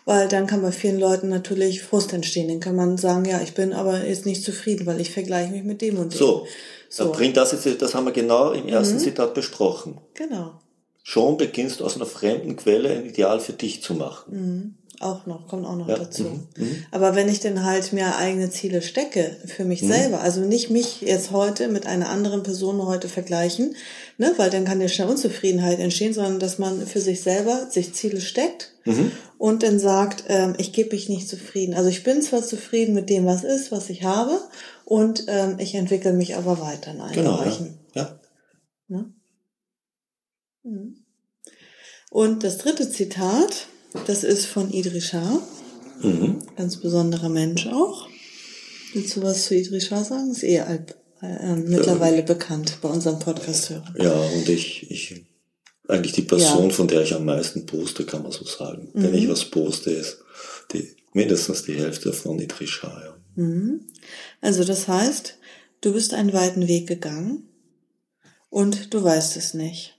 weil 0.06 0.28
dann 0.28 0.48
kann 0.48 0.62
bei 0.62 0.72
vielen 0.72 1.00
Leuten 1.00 1.30
natürlich 1.30 1.82
Frust 1.82 2.14
entstehen. 2.14 2.48
Dann 2.48 2.60
kann 2.60 2.76
man 2.76 2.98
sagen, 2.98 3.26
ja, 3.26 3.42
ich 3.42 3.54
bin 3.54 3.74
aber 3.74 4.06
jetzt 4.06 4.26
nicht 4.26 4.44
zufrieden, 4.44 4.86
weil 4.86 5.02
ich 5.02 5.12
vergleiche 5.12 5.52
mich 5.52 5.64
mit 5.64 5.82
dem 5.82 5.98
und 5.98 6.14
dem. 6.14 6.18
So, 6.18 6.48
So. 6.90 7.12
Bringt 7.12 7.38
das 7.38 7.52
jetzt, 7.52 7.82
das 7.82 7.94
haben 7.96 8.06
wir 8.06 8.14
genau 8.14 8.52
im 8.52 8.68
ersten 8.68 9.00
Zitat 9.00 9.34
besprochen. 9.34 10.00
Genau. 10.14 10.60
schon 11.04 11.38
beginnst 11.38 11.82
aus 11.82 11.96
einer 11.96 12.06
fremden 12.06 12.56
Quelle 12.56 12.90
ein 12.90 13.06
Ideal 13.06 13.40
für 13.40 13.54
dich 13.54 13.84
zu 13.84 13.94
machen. 13.94 14.34
Mhm. 14.34 14.76
Auch 15.02 15.26
noch, 15.26 15.48
kommt 15.48 15.66
auch 15.66 15.76
noch 15.76 15.90
Ja, 15.90 15.98
dazu. 15.98 16.24
mhm, 16.24 16.48
mhm. 16.58 16.86
Aber 16.92 17.16
wenn 17.16 17.28
ich 17.28 17.42
denn 17.42 17.64
halt 17.66 17.92
mir 17.92 18.16
eigene 18.16 18.50
Ziele 18.50 18.82
stecke 18.82 19.36
für 19.46 19.66
mich 19.66 19.82
selber, 19.82 20.22
also 20.22 20.40
nicht 20.42 20.70
mich 20.70 21.02
jetzt 21.02 21.32
heute 21.32 21.68
mit 21.68 21.86
einer 21.86 22.10
anderen 22.10 22.44
Person 22.44 22.86
heute 22.86 23.10
vergleichen, 23.10 23.76
ne, 24.18 24.34
weil 24.38 24.50
dann 24.50 24.64
kann 24.66 24.80
ja 24.80 24.88
schnell 24.88 25.10
Unzufriedenheit 25.10 25.80
entstehen, 25.80 26.14
sondern 26.14 26.40
dass 26.40 26.60
man 26.60 26.88
für 26.88 27.02
sich 27.02 27.22
selber 27.22 27.68
sich 27.70 27.94
Ziele 27.94 28.22
steckt 28.22 28.72
Mhm. 28.86 29.12
und 29.38 29.64
dann 29.64 29.80
sagt, 29.80 30.26
ähm, 30.30 30.54
ich 30.60 30.72
gebe 30.72 30.96
mich 30.96 31.10
nicht 31.10 31.28
zufrieden. 31.28 31.74
Also 31.74 31.90
ich 31.90 32.04
bin 32.04 32.22
zwar 32.22 32.44
zufrieden 32.44 32.94
mit 32.94 33.10
dem, 33.10 33.26
was 33.26 33.44
ist, 33.44 33.72
was 33.72 33.90
ich 33.90 34.04
habe, 34.04 34.40
und 34.86 35.26
ähm, 35.28 35.58
ich 35.60 35.74
entwickle 35.76 36.14
mich 36.14 36.36
aber 36.36 36.62
weiter 36.62 36.92
in 36.92 37.02
allen 37.02 37.14
Genau, 37.14 37.32
ja. 37.32 37.38
Bereichen. 37.44 37.80
ja. 37.96 38.20
Ne? 38.88 39.12
Mhm. 40.64 40.98
Und 42.12 42.44
das 42.44 42.60
dritte 42.60 42.90
Zitat, 42.90 43.68
das 44.08 44.24
ist 44.24 44.46
von 44.46 44.72
Idrishar, 44.72 45.42
Mhm. 46.02 46.44
ganz 46.56 46.78
besonderer 46.78 47.30
Mensch 47.30 47.68
auch. 47.68 48.08
Willst 48.94 49.16
du 49.16 49.24
was 49.24 49.46
zu 49.46 49.56
Idrishar 49.56 50.04
sagen? 50.04 50.32
Ist 50.32 50.44
eh 50.44 50.60
alt, 50.60 50.96
äh, 51.22 51.56
mittlerweile 51.56 52.24
bekannt 52.24 52.78
bei 52.82 52.90
unserem 52.90 53.20
Podcast-Hörern. 53.20 53.96
Ja, 54.00 54.14
und 54.14 54.48
ich, 54.50 54.90
ich, 54.92 55.26
eigentlich 55.88 56.14
die 56.14 56.22
Person, 56.24 56.72
von 56.72 56.88
der 56.88 57.02
ich 57.02 57.14
am 57.14 57.26
meisten 57.26 57.66
poste, 57.66 58.06
kann 58.06 58.24
man 58.24 58.32
so 58.32 58.44
sagen. 58.46 58.90
Wenn 58.94 59.14
ich 59.14 59.30
was 59.30 59.46
poste, 59.46 59.92
ist 59.92 60.18
die, 60.74 60.96
mindestens 61.14 61.64
die 61.64 61.76
Hälfte 61.76 62.12
von 62.14 62.40
Idrisha, 62.40 62.88
ja. 62.88 63.16
Mhm. 63.36 63.82
Also 64.42 64.64
das 64.64 64.88
heißt, 64.88 65.38
du 65.82 65.94
bist 65.94 66.14
einen 66.14 66.34
weiten 66.34 66.68
Weg 66.68 66.88
gegangen 66.88 67.48
und 68.50 68.94
du 68.94 69.04
weißt 69.04 69.38
es 69.38 69.54
nicht. 69.54 69.98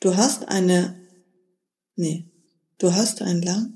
Du 0.00 0.16
hast 0.16 0.48
eine, 0.48 0.94
nee, 1.96 2.26
du 2.78 2.94
hast 2.94 3.22
einen 3.22 3.42
lang, 3.42 3.74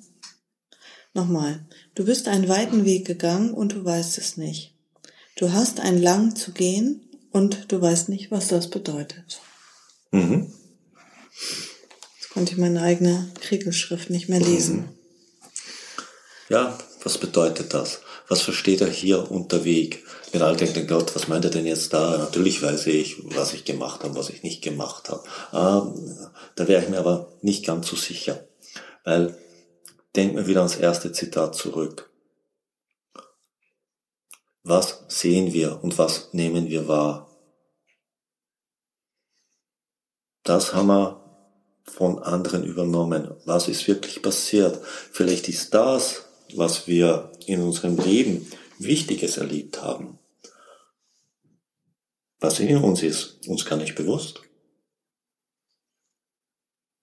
nochmal, 1.15 1.67
du 1.95 2.05
bist 2.05 2.29
einen 2.29 2.49
weiten 2.49 2.85
Weg 2.85 3.07
gegangen 3.07 3.53
und 3.53 3.73
du 3.73 3.85
weißt 3.85 4.19
es 4.19 4.37
nicht. 4.37 4.75
Du 5.37 5.53
hast 5.53 5.81
einen 5.81 6.03
lang 6.03 6.37
zu 6.37 6.53
gehen 6.53 7.09
und 7.31 7.73
du 7.73 7.81
weißt 7.81 8.09
nicht, 8.09 8.31
was 8.31 8.49
das 8.49 8.69
bedeutet. 8.69 9.41
Mhm. 10.11 10.53
Jetzt 12.19 12.31
konnte 12.31 12.53
ich 12.53 12.59
meine 12.59 12.83
eigene 12.83 13.31
Kriegelschrift 13.41 14.11
nicht 14.11 14.29
mehr 14.29 14.41
lesen. 14.41 14.89
Ja, 16.49 16.77
was 17.03 17.19
bedeutet 17.19 17.73
das? 17.75 18.01
Was 18.29 18.43
versteht 18.43 18.81
er 18.81 18.91
hier 18.91 19.31
unter 19.31 19.65
Weg? 19.65 20.05
Wenn 20.33 20.43
alle 20.43 20.57
denken, 20.57 20.87
Gott, 20.87 21.15
was 21.15 21.27
meint 21.27 21.45
er 21.45 21.51
denn 21.51 21.67
jetzt 21.67 21.93
da? 21.93 22.19
Natürlich 22.19 22.63
weiß 22.63 22.87
ich, 22.89 23.17
was 23.35 23.53
ich 23.53 23.65
gemacht 23.65 24.05
habe, 24.05 24.15
was 24.15 24.31
ich 24.31 24.43
nicht 24.43 24.63
gemacht 24.63 25.09
habe. 25.09 25.25
Ah, 25.53 25.93
da 26.55 26.69
wäre 26.69 26.83
ich 26.83 26.89
mir 26.89 26.99
aber 26.99 27.33
nicht 27.43 27.65
ganz 27.65 27.89
so 27.89 27.97
sicher. 27.97 28.45
Weil, 29.05 29.37
denken 30.15 30.37
wir 30.37 30.47
wieder 30.47 30.61
ans 30.61 30.77
erste 30.77 31.13
Zitat 31.13 31.55
zurück. 31.55 32.11
Was 34.63 35.05
sehen 35.09 35.53
wir 35.53 35.83
und 35.83 35.97
was 35.99 36.33
nehmen 36.33 36.69
wir 36.69 36.87
wahr? 36.87 37.31
Das 40.43 40.75
haben 40.75 40.89
wir 40.89 41.21
von 41.85 42.19
anderen 42.19 42.65
übernommen. 42.65 43.35
Was 43.45 43.69
ist 43.69 43.87
wirklich 43.89 44.23
passiert? 44.23 44.81
Vielleicht 44.85 45.49
ist 45.49 45.75
das, 45.75 46.27
was 46.55 46.87
wir 46.87 47.33
in 47.47 47.63
unserem 47.63 47.97
Leben 47.99 48.51
Wichtiges 48.79 49.37
erlebt 49.37 49.83
haben, 49.83 50.19
was 52.39 52.61
in 52.61 52.77
uns 52.79 53.03
ist, 53.03 53.47
uns 53.47 53.65
gar 53.65 53.77
nicht 53.77 53.95
bewusst. 53.95 54.41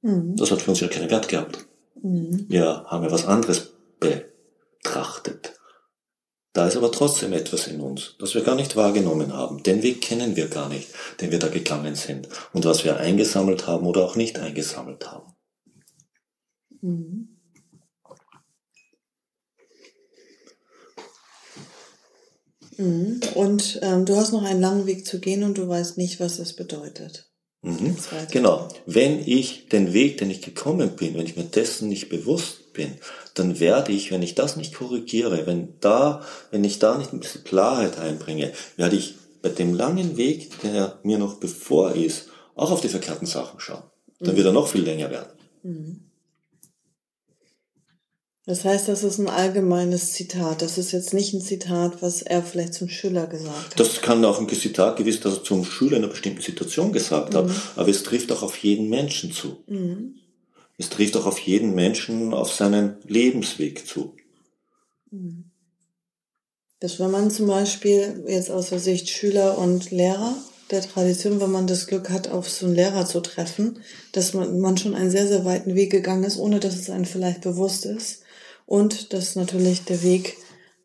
Mhm. 0.01 0.36
Das 0.36 0.51
hat 0.51 0.62
für 0.62 0.71
uns 0.71 0.79
ja 0.79 0.88
keinen 0.88 1.10
Wert 1.10 1.27
gehabt. 1.27 1.67
Mhm. 2.01 2.45
Wir 2.47 2.86
haben 2.88 3.03
ja 3.03 3.12
was 3.12 3.25
anderes 3.25 3.73
betrachtet. 3.99 5.53
Da 6.53 6.67
ist 6.67 6.75
aber 6.75 6.91
trotzdem 6.91 7.33
etwas 7.33 7.67
in 7.67 7.81
uns, 7.81 8.15
das 8.19 8.33
wir 8.33 8.43
gar 8.43 8.55
nicht 8.55 8.75
wahrgenommen 8.75 9.31
haben. 9.31 9.62
Den 9.62 9.83
Weg 9.83 10.01
kennen 10.01 10.36
wir 10.36 10.47
gar 10.47 10.69
nicht, 10.69 10.89
den 11.21 11.29
wir 11.29 11.38
da 11.38 11.49
gegangen 11.49 11.93
sind. 11.93 12.27
Und 12.51 12.65
was 12.65 12.83
wir 12.83 12.97
eingesammelt 12.97 13.67
haben 13.67 13.86
oder 13.86 14.03
auch 14.03 14.15
nicht 14.15 14.39
eingesammelt 14.39 15.12
haben. 15.12 15.33
Mhm. 16.81 17.38
Mhm. 22.77 23.21
Und 23.36 23.79
ähm, 23.81 24.05
du 24.05 24.15
hast 24.15 24.31
noch 24.31 24.43
einen 24.43 24.62
langen 24.62 24.86
Weg 24.86 25.05
zu 25.05 25.19
gehen 25.19 25.43
und 25.43 25.57
du 25.57 25.67
weißt 25.67 25.97
nicht, 25.97 26.19
was 26.19 26.38
das 26.38 26.55
bedeutet. 26.55 27.29
Mhm. 27.62 27.96
Genau. 28.32 28.67
Wenn 28.86 29.20
ich 29.20 29.67
den 29.70 29.93
Weg, 29.93 30.17
den 30.17 30.30
ich 30.30 30.41
gekommen 30.41 30.96
bin, 30.96 31.15
wenn 31.15 31.26
ich 31.26 31.36
mir 31.36 31.43
dessen 31.43 31.89
nicht 31.89 32.10
bewusst 32.10 32.74
bin, 32.74 32.96
dann 33.34 33.60
werde 33.60 33.91
ich, 33.91 34.12
wenn 34.12 34.22
ich 34.22 34.36
das 34.36 34.56
nicht 34.56 34.76
korrigiere, 34.76 35.46
wenn 35.48 35.74
da, 35.80 36.24
wenn 36.52 36.63
ich 36.63 36.80
da 36.80 36.98
nicht 36.98 37.13
ein 37.13 37.20
bisschen 37.20 37.43
Klarheit 37.43 37.98
einbringe, 37.98 38.54
werde 38.76 38.96
ich 38.96 39.15
bei 39.41 39.50
dem 39.50 39.74
langen 39.74 40.17
Weg, 40.17 40.62
der 40.62 41.00
mir 41.04 41.17
noch 41.17 41.36
bevor 41.39 41.93
ist, 41.93 42.30
auch 42.56 42.72
auf 42.72 42.82
die 42.82 42.89
verkehrten 42.89 43.28
Sachen 43.28 43.60
schauen. 43.60 43.84
Dann 44.20 44.36
wird 44.36 44.48
er 44.48 44.54
noch 44.54 44.67
viel 44.67 44.82
länger 44.82 45.12
werden. 45.12 45.32
Mhm. 45.63 46.07
Das 48.47 48.63
heißt, 48.63 48.88
das 48.88 49.03
ist 49.03 49.17
ein 49.17 49.27
allgemeines 49.27 50.13
Zitat. 50.13 50.62
Das 50.62 50.77
ist 50.77 50.93
jetzt 50.93 51.13
nicht 51.13 51.33
ein 51.33 51.41
Zitat, 51.41 52.01
was 52.01 52.21
er 52.21 52.41
vielleicht 52.41 52.75
zum 52.75 52.88
Schüler 52.88 53.27
gesagt 53.27 53.71
hat. 53.71 53.77
Das 53.79 54.01
kann 54.01 54.23
auch 54.23 54.39
ein 54.39 54.47
Zitat 54.47 54.95
gewiss, 54.95 55.19
das 55.19 55.39
er 55.39 55.43
zum 55.43 55.65
Schüler 55.65 55.97
in 55.97 56.03
einer 56.03 56.13
bestimmten 56.13 56.41
Situation 56.41 56.93
gesagt 56.93 57.36
hat, 57.36 57.51
aber 57.75 57.89
es 57.89 58.03
trifft 58.03 58.31
auch 58.31 58.43
auf 58.43 58.55
jeden 58.60 58.88
Menschen 58.88 59.33
zu. 59.33 59.57
Mhm. 59.67 60.15
Es 60.77 60.88
trifft 60.88 61.17
auch 61.17 61.25
auf 61.25 61.39
jeden 61.39 61.75
Menschen 61.75 62.33
auf 62.33 62.53
seinen 62.53 62.95
Lebensweg 63.05 63.86
zu. 63.86 64.15
Das, 66.79 67.01
wenn 67.01 67.12
man 67.12 67.29
zum 67.29 67.47
Beispiel 67.47 68.23
jetzt 68.29 68.49
aus 68.49 68.69
der 68.69 68.79
Sicht 68.79 69.10
Schüler 69.10 69.57
und 69.57 69.91
Lehrer 69.91 70.36
der 70.71 70.83
Tradition, 70.83 71.41
wenn 71.41 71.51
man 71.51 71.67
das 71.67 71.88
Glück 71.88 72.10
hat, 72.10 72.29
auf 72.29 72.49
so 72.49 72.65
einen 72.65 72.75
Lehrer 72.75 73.05
zu 73.05 73.19
treffen, 73.19 73.79
dass 74.13 74.33
man, 74.33 74.62
man 74.62 74.77
schon 74.77 74.95
einen 74.95 75.12
sehr, 75.12 75.27
sehr 75.27 75.43
weiten 75.43 75.75
Weg 75.75 75.91
gegangen 75.91 76.23
ist, 76.23 76.38
ohne 76.38 76.62
dass 76.62 76.75
es 76.75 76.89
einem 76.89 77.05
vielleicht 77.05 77.41
bewusst 77.41 77.86
ist. 77.86 78.21
Und 78.67 79.13
dass 79.13 79.36
natürlich 79.36 79.86
der 79.86 80.03
Weg 80.03 80.38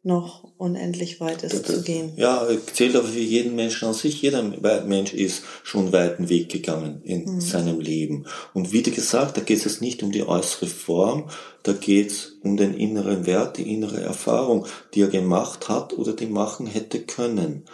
noch 0.05 0.45
unendlich 0.57 1.21
weit 1.21 1.43
ist 1.43 1.67
zu 1.67 1.83
gehen. 1.83 2.13
Ja, 2.17 2.47
zählt 2.73 2.97
aber 2.97 3.09
für 3.09 3.19
jeden 3.19 3.55
Menschen 3.55 3.89
an 3.89 3.95
sich. 3.95 4.23
Jeder 4.23 4.43
Mensch 4.43 5.13
ist 5.13 5.43
schon 5.65 5.83
einen 5.83 5.93
weiten 5.93 6.29
Weg 6.29 6.49
gegangen 6.49 7.03
in 7.03 7.41
seinem 7.41 7.81
Leben. 7.81 8.27
Und 8.55 8.73
wie 8.73 8.83
gesagt, 8.83 9.37
da 9.37 9.41
geht 9.41 9.67
es 9.67 9.81
nicht 9.81 10.03
um 10.03 10.11
die 10.11 10.27
äußere 10.27 10.67
Form, 10.67 11.29
da 11.65 11.73
geht 11.73 12.13
es 12.13 12.39
um 12.43 12.57
den 12.57 12.75
inneren 12.75 13.27
Wert, 13.27 13.59
die 13.59 13.73
innere 13.73 14.01
Erfahrung, 14.01 14.67
die 14.95 15.03
er 15.03 15.09
gemacht 15.09 15.69
hat 15.69 15.93
oder 15.93 16.15
die 16.15 16.27
machen 16.27 16.67
hätte 16.67 17.01
können. 17.01 17.65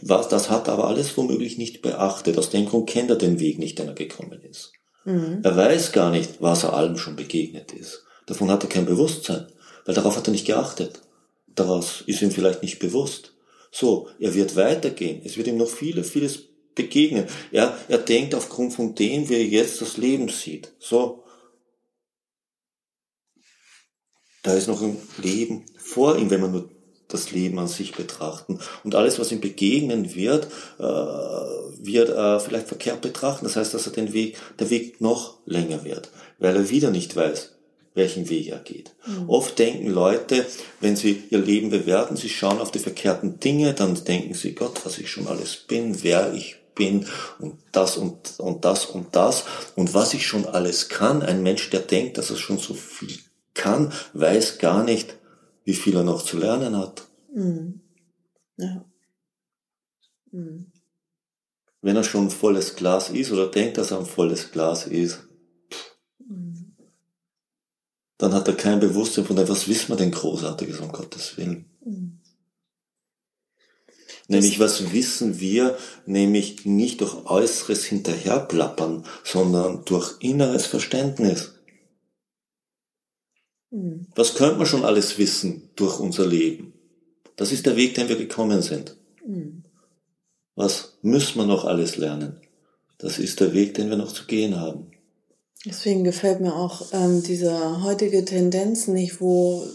Was, 0.00 0.28
das 0.28 0.50
hat 0.50 0.68
er 0.68 0.74
aber 0.74 0.88
alles 0.88 1.16
womöglich 1.16 1.58
nicht 1.58 1.82
beachtet. 1.82 2.38
Aus 2.38 2.50
dem 2.50 2.66
Grund 2.66 2.88
kennt 2.88 3.10
er 3.10 3.16
den 3.16 3.40
Weg 3.40 3.58
nicht, 3.58 3.78
den 3.78 3.88
er 3.88 3.94
gekommen 3.94 4.40
ist. 4.42 4.72
Er 5.42 5.56
weiß 5.56 5.92
gar 5.92 6.10
nicht, 6.10 6.40
was 6.40 6.64
er 6.64 6.74
allem 6.74 6.98
schon 6.98 7.16
begegnet 7.16 7.72
ist. 7.72 8.04
Davon 8.26 8.50
hat 8.50 8.62
er 8.62 8.68
kein 8.68 8.84
Bewusstsein, 8.84 9.46
weil 9.88 9.94
darauf 9.94 10.18
hat 10.18 10.28
er 10.28 10.32
nicht 10.32 10.46
geachtet. 10.46 11.00
Daraus 11.46 12.02
ist 12.04 12.20
ihm 12.20 12.30
vielleicht 12.30 12.60
nicht 12.60 12.78
bewusst. 12.78 13.32
So, 13.72 14.10
er 14.20 14.34
wird 14.34 14.54
weitergehen. 14.54 15.22
Es 15.24 15.38
wird 15.38 15.46
ihm 15.46 15.56
noch 15.56 15.70
viele, 15.70 16.04
vieles 16.04 16.40
begegnen. 16.74 17.24
Er, 17.52 17.74
er 17.88 17.96
denkt 17.96 18.34
aufgrund 18.34 18.74
von 18.74 18.94
dem, 18.94 19.30
wie 19.30 19.36
er 19.36 19.46
jetzt 19.46 19.80
das 19.80 19.96
Leben 19.96 20.28
sieht. 20.28 20.74
So. 20.78 21.24
Da 24.42 24.52
ist 24.52 24.68
noch 24.68 24.82
ein 24.82 24.98
Leben 25.22 25.64
vor 25.78 26.18
ihm, 26.18 26.28
wenn 26.28 26.42
man 26.42 26.52
nur 26.52 26.70
das 27.08 27.30
Leben 27.30 27.58
an 27.58 27.66
sich 27.66 27.92
betrachten. 27.92 28.60
Und 28.84 28.94
alles, 28.94 29.18
was 29.18 29.32
ihm 29.32 29.40
begegnen 29.40 30.14
wird, 30.14 30.48
äh, 30.78 30.82
wird 30.82 32.10
er 32.10 32.40
vielleicht 32.40 32.68
verkehrt 32.68 33.00
betrachten. 33.00 33.46
Das 33.46 33.56
heißt, 33.56 33.72
dass 33.72 33.86
er 33.86 33.92
den 33.94 34.12
Weg, 34.12 34.36
der 34.58 34.68
Weg 34.68 35.00
noch 35.00 35.38
länger 35.46 35.82
wird, 35.84 36.10
weil 36.38 36.56
er 36.56 36.68
wieder 36.68 36.90
nicht 36.90 37.16
weiß, 37.16 37.57
welchen 37.98 38.30
Weg 38.30 38.48
er 38.48 38.60
geht. 38.60 38.94
Oft 39.26 39.58
denken 39.58 39.88
Leute, 39.88 40.46
wenn 40.80 40.96
sie 40.96 41.24
ihr 41.28 41.38
Leben 41.38 41.68
bewerten, 41.68 42.16
sie 42.16 42.30
schauen 42.30 42.60
auf 42.60 42.70
die 42.70 42.78
verkehrten 42.78 43.38
Dinge, 43.40 43.74
dann 43.74 44.02
denken 44.02 44.32
sie, 44.32 44.54
Gott, 44.54 44.80
was 44.86 44.96
ich 44.96 45.10
schon 45.10 45.26
alles 45.26 45.56
bin, 45.56 46.02
wer 46.02 46.32
ich 46.32 46.56
bin 46.74 47.06
und 47.40 47.58
das 47.72 47.98
und, 47.98 48.38
und 48.38 48.64
das 48.64 48.86
und 48.86 49.14
das 49.14 49.44
und 49.74 49.92
was 49.92 50.14
ich 50.14 50.26
schon 50.26 50.46
alles 50.46 50.88
kann. 50.88 51.22
Ein 51.22 51.42
Mensch, 51.42 51.68
der 51.68 51.80
denkt, 51.80 52.16
dass 52.16 52.30
er 52.30 52.36
schon 52.36 52.58
so 52.58 52.72
viel 52.72 53.18
kann, 53.52 53.92
weiß 54.14 54.58
gar 54.58 54.84
nicht, 54.84 55.18
wie 55.64 55.74
viel 55.74 55.96
er 55.96 56.04
noch 56.04 56.22
zu 56.22 56.38
lernen 56.38 56.78
hat. 56.78 57.02
Mhm. 57.34 57.80
Ja. 58.56 58.84
Mhm. 60.30 60.72
Wenn 61.82 61.96
er 61.96 62.04
schon 62.04 62.26
ein 62.26 62.30
volles 62.30 62.76
Glas 62.76 63.10
ist 63.10 63.32
oder 63.32 63.48
denkt, 63.48 63.76
dass 63.76 63.90
er 63.90 63.98
ein 63.98 64.06
volles 64.06 64.50
Glas 64.50 64.86
ist, 64.86 65.20
Mhm. 65.20 65.27
Dann 68.18 68.34
hat 68.34 68.48
er 68.48 68.54
kein 68.54 68.80
Bewusstsein 68.80 69.24
von 69.24 69.36
dem, 69.36 69.48
was 69.48 69.68
wissen 69.68 69.90
wir 69.90 69.96
denn 69.96 70.10
Großartiges, 70.10 70.80
um 70.80 70.92
Gottes 70.92 71.36
Willen. 71.36 71.66
Nämlich 74.30 74.60
was 74.60 74.92
wissen 74.92 75.40
wir, 75.40 75.78
nämlich 76.04 76.66
nicht 76.66 77.00
durch 77.00 77.24
äußeres 77.24 77.84
Hinterherplappern, 77.84 79.04
sondern 79.24 79.86
durch 79.86 80.16
inneres 80.20 80.66
Verständnis. 80.66 81.54
Mhm. 83.70 84.06
Was 84.14 84.34
könnte 84.34 84.58
man 84.58 84.66
schon 84.66 84.84
alles 84.84 85.16
wissen 85.16 85.70
durch 85.76 85.98
unser 85.98 86.26
Leben? 86.26 86.74
Das 87.36 87.52
ist 87.52 87.64
der 87.64 87.76
Weg, 87.76 87.94
den 87.94 88.10
wir 88.10 88.16
gekommen 88.16 88.60
sind. 88.60 88.96
Mhm. 89.26 89.62
Was 90.54 90.98
müssen 91.00 91.38
wir 91.38 91.46
noch 91.46 91.64
alles 91.64 91.96
lernen? 91.96 92.40
Das 92.98 93.18
ist 93.18 93.40
der 93.40 93.54
Weg, 93.54 93.74
den 93.74 93.88
wir 93.88 93.96
noch 93.96 94.12
zu 94.12 94.26
gehen 94.26 94.60
haben. 94.60 94.90
Deswegen 95.68 96.02
gefällt 96.02 96.40
mir 96.40 96.54
auch 96.54 96.86
ähm, 96.92 97.22
diese 97.22 97.82
heutige 97.82 98.24
Tendenz 98.24 98.88
nicht, 98.88 99.20
wo 99.20 99.66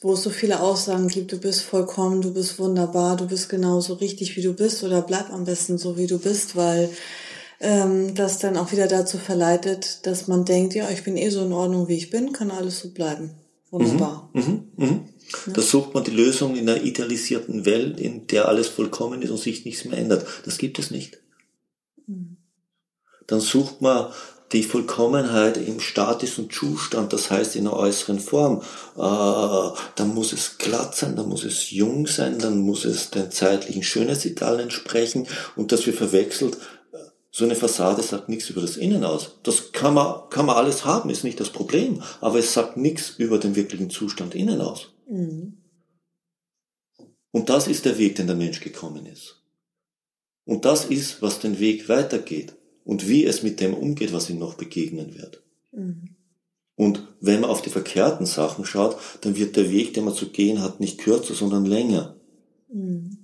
wo 0.00 0.14
es 0.14 0.22
so 0.22 0.30
viele 0.30 0.60
Aussagen 0.60 1.08
gibt, 1.08 1.32
du 1.32 1.38
bist 1.38 1.62
vollkommen, 1.62 2.20
du 2.20 2.34
bist 2.34 2.58
wunderbar, 2.58 3.16
du 3.16 3.28
bist 3.28 3.48
genauso 3.48 3.94
richtig, 3.94 4.36
wie 4.36 4.42
du 4.42 4.52
bist 4.52 4.82
oder 4.82 5.00
bleib 5.00 5.32
am 5.32 5.44
besten 5.44 5.78
so, 5.78 5.96
wie 5.96 6.08
du 6.08 6.18
bist, 6.18 6.56
weil 6.56 6.90
ähm, 7.60 8.14
das 8.14 8.38
dann 8.38 8.56
auch 8.56 8.72
wieder 8.72 8.88
dazu 8.88 9.16
verleitet, 9.16 10.06
dass 10.06 10.26
man 10.26 10.44
denkt, 10.44 10.74
ja, 10.74 10.90
ich 10.90 11.04
bin 11.04 11.16
eh 11.16 11.30
so 11.30 11.44
in 11.44 11.52
Ordnung, 11.52 11.88
wie 11.88 11.96
ich 11.96 12.10
bin, 12.10 12.32
kann 12.32 12.50
alles 12.50 12.80
so 12.80 12.90
bleiben. 12.90 13.30
Wunderbar. 13.70 14.30
Mhm, 14.32 14.72
mh, 14.76 14.86
mh. 14.86 15.00
Da 15.54 15.62
sucht 15.62 15.94
man 15.94 16.02
die 16.02 16.10
Lösung 16.10 16.56
in 16.56 16.68
einer 16.68 16.82
idealisierten 16.82 17.64
Welt, 17.64 18.00
in 18.00 18.26
der 18.26 18.48
alles 18.48 18.66
vollkommen 18.66 19.22
ist 19.22 19.30
und 19.30 19.38
sich 19.38 19.64
nichts 19.64 19.84
mehr 19.84 19.98
ändert. 19.98 20.26
Das 20.44 20.58
gibt 20.58 20.80
es 20.80 20.90
nicht. 20.90 21.18
Mhm. 22.08 22.38
Dann 23.28 23.40
sucht 23.40 23.80
man 23.80 24.12
die 24.52 24.64
Vollkommenheit 24.64 25.56
im 25.56 25.78
statischen 25.78 26.50
Zustand, 26.50 27.12
das 27.12 27.30
heißt 27.30 27.54
in 27.54 27.64
der 27.64 27.74
äußeren 27.74 28.18
Form. 28.18 28.62
Äh, 28.96 29.78
dann 29.94 30.14
muss 30.14 30.32
es 30.32 30.58
glatt 30.58 30.96
sein, 30.96 31.14
dann 31.16 31.28
muss 31.28 31.44
es 31.44 31.70
jung 31.70 32.06
sein, 32.06 32.38
dann 32.38 32.58
muss 32.58 32.84
es 32.84 33.10
den 33.10 33.30
zeitlichen 33.30 33.82
Schönheitsidealen 33.82 34.60
entsprechen 34.60 35.28
und 35.56 35.72
dass 35.72 35.86
wir 35.86 35.94
verwechselt, 35.94 36.56
so 37.32 37.44
eine 37.44 37.54
Fassade 37.54 38.02
sagt 38.02 38.28
nichts 38.28 38.50
über 38.50 38.60
das 38.60 38.76
Innen 38.76 39.04
aus. 39.04 39.36
Das 39.44 39.70
kann 39.70 39.94
man, 39.94 40.28
kann 40.30 40.46
man 40.46 40.56
alles 40.56 40.84
haben, 40.84 41.10
ist 41.10 41.22
nicht 41.22 41.38
das 41.38 41.50
Problem, 41.50 42.02
aber 42.20 42.40
es 42.40 42.52
sagt 42.52 42.76
nichts 42.76 43.10
über 43.18 43.38
den 43.38 43.54
wirklichen 43.54 43.88
Zustand 43.88 44.34
innen 44.34 44.60
aus. 44.60 44.88
Mhm. 45.08 45.58
Und 47.30 47.48
das 47.48 47.68
ist 47.68 47.84
der 47.84 47.98
Weg, 47.98 48.16
den 48.16 48.26
der 48.26 48.34
Mensch 48.34 48.60
gekommen 48.60 49.06
ist. 49.06 49.36
Und 50.44 50.64
das 50.64 50.86
ist, 50.86 51.22
was 51.22 51.38
den 51.38 51.60
Weg 51.60 51.88
weitergeht 51.88 52.56
und 52.84 53.08
wie 53.08 53.24
es 53.24 53.42
mit 53.42 53.60
dem 53.60 53.74
umgeht, 53.74 54.12
was 54.12 54.30
ihm 54.30 54.38
noch 54.38 54.54
begegnen 54.54 55.14
wird. 55.14 55.42
Mhm. 55.72 56.16
Und 56.76 57.06
wenn 57.20 57.40
man 57.40 57.50
auf 57.50 57.60
die 57.60 57.70
verkehrten 57.70 58.24
Sachen 58.24 58.64
schaut, 58.64 58.96
dann 59.20 59.36
wird 59.36 59.56
der 59.56 59.70
Weg, 59.70 59.92
den 59.92 60.04
man 60.04 60.14
zu 60.14 60.30
gehen 60.30 60.62
hat, 60.62 60.80
nicht 60.80 60.98
kürzer, 60.98 61.34
sondern 61.34 61.66
länger. 61.66 62.16
Mhm. 62.72 63.18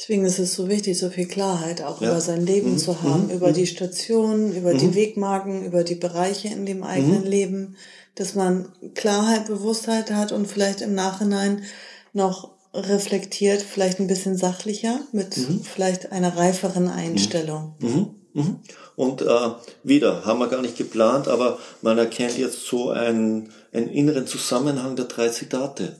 Deswegen 0.00 0.24
ist 0.24 0.38
es 0.38 0.54
so 0.54 0.68
wichtig, 0.68 0.98
so 0.98 1.10
viel 1.10 1.26
Klarheit 1.26 1.82
auch 1.82 2.00
ja. 2.00 2.10
über 2.10 2.20
sein 2.20 2.46
Leben 2.46 2.72
mhm. 2.72 2.78
zu 2.78 3.02
haben, 3.02 3.26
mhm. 3.26 3.32
über 3.32 3.52
die 3.52 3.66
Stationen, 3.66 4.56
über 4.56 4.72
die 4.72 4.86
mhm. 4.86 4.94
Wegmarken, 4.94 5.64
über 5.64 5.84
die 5.84 5.94
Bereiche 5.94 6.48
in 6.48 6.64
dem 6.64 6.84
eigenen 6.84 7.24
mhm. 7.24 7.26
Leben, 7.26 7.76
dass 8.14 8.34
man 8.34 8.72
Klarheit, 8.94 9.46
Bewusstheit 9.46 10.10
hat 10.10 10.32
und 10.32 10.46
vielleicht 10.46 10.80
im 10.80 10.94
Nachhinein 10.94 11.64
noch 12.12 12.52
reflektiert, 12.72 13.62
vielleicht 13.62 13.98
ein 14.00 14.06
bisschen 14.06 14.36
sachlicher, 14.36 15.00
mit 15.12 15.36
mhm. 15.36 15.62
vielleicht 15.62 16.12
einer 16.12 16.36
reiferen 16.36 16.88
Einstellung. 16.88 17.74
Mhm. 17.80 18.14
Mhm. 18.32 18.60
Und 18.96 19.22
äh, 19.22 19.50
wieder, 19.82 20.24
haben 20.24 20.38
wir 20.38 20.48
gar 20.48 20.62
nicht 20.62 20.76
geplant, 20.76 21.26
aber 21.26 21.58
man 21.82 21.98
erkennt 21.98 22.38
jetzt 22.38 22.64
so 22.66 22.90
einen, 22.90 23.52
einen 23.72 23.88
inneren 23.88 24.26
Zusammenhang 24.26 24.94
der 24.94 25.06
drei 25.06 25.28
Zitate. 25.28 25.96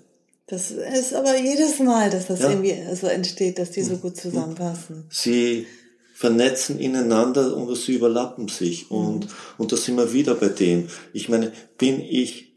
Das 0.47 0.71
ist 0.71 1.15
aber 1.15 1.37
jedes 1.39 1.79
Mal, 1.79 2.11
dass 2.11 2.27
das 2.27 2.41
ja. 2.41 2.51
irgendwie 2.51 2.77
so 2.95 3.07
entsteht, 3.07 3.59
dass 3.59 3.71
die 3.71 3.83
so 3.83 3.97
gut 3.97 4.17
zusammenpassen. 4.17 5.05
Sie 5.09 5.67
vernetzen 6.15 6.79
ineinander 6.79 7.57
und 7.57 7.75
sie 7.77 7.95
überlappen 7.95 8.49
sich. 8.49 8.91
Und, 8.91 9.27
mhm. 9.27 9.31
und 9.59 9.73
da 9.73 9.77
sind 9.77 9.97
wir 9.97 10.13
wieder 10.13 10.35
bei 10.35 10.49
dem. 10.49 10.89
Ich 11.13 11.29
meine, 11.29 11.53
bin 11.79 12.01
ich 12.01 12.53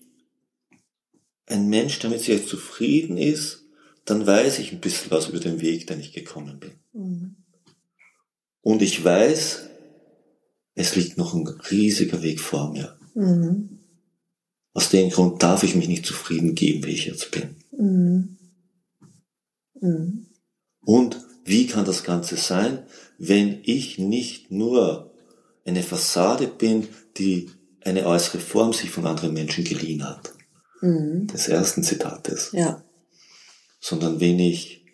ein 1.46 1.70
Mensch, 1.70 2.00
der 2.00 2.10
mit 2.10 2.22
sich 2.22 2.48
zufrieden 2.48 3.18
ist, 3.18 3.63
dann 4.06 4.28
weiß 4.28 4.60
ich 4.60 4.72
ein 4.72 4.82
bisschen 4.82 5.12
was 5.12 5.30
über 5.30 5.40
den 5.40 5.62
Weg, 5.62 5.88
den 5.88 6.00
ich 6.00 6.14
gekommen 6.14 6.60
bin. 6.60 6.72
Mhm. 6.94 7.36
Und 8.62 8.82
ich 8.82 9.04
weiß, 9.04 9.70
es 10.76 10.96
liegt 10.96 11.18
noch 11.18 11.34
ein 11.34 11.48
riesiger 11.48 12.22
Weg 12.22 12.40
vor 12.40 12.72
mir. 12.72 12.98
Mhm. 13.14 13.80
Aus 14.74 14.90
dem 14.90 15.10
Grund 15.10 15.44
darf 15.44 15.64
ich 15.64 15.76
mich 15.76 15.88
nicht 15.88 16.06
zufrieden 16.06 16.56
geben, 16.56 16.84
wie 16.86 16.92
ich 16.92 17.06
jetzt 17.06 17.32
bin. 17.32 17.56
Mhm. 17.78 18.38
Mhm. 19.80 20.26
Und 20.86 21.20
wie 21.46 21.68
kann 21.68 21.86
das 21.86 22.04
Ganze 22.04 22.38
sein, 22.38 22.84
wenn 23.18 23.60
ich 23.64 24.00
nicht 24.00 24.52
nur 24.52 25.14
eine 25.66 25.84
Fassade 25.84 26.48
bin, 26.48 26.88
die 27.18 27.50
eine 27.82 28.06
äußere 28.06 28.40
Form 28.40 28.74
sich 28.74 28.90
von 28.90 29.06
anderen 29.06 29.34
Menschen 29.34 29.64
geliehen 29.64 30.04
hat? 30.04 30.34
Mhm. 30.82 31.28
Des 31.28 31.48
ersten 31.48 31.84
Zitates. 31.84 32.52
Ja 32.54 32.84
sondern 33.84 34.22
wenn 34.22 34.40
ich 34.40 34.86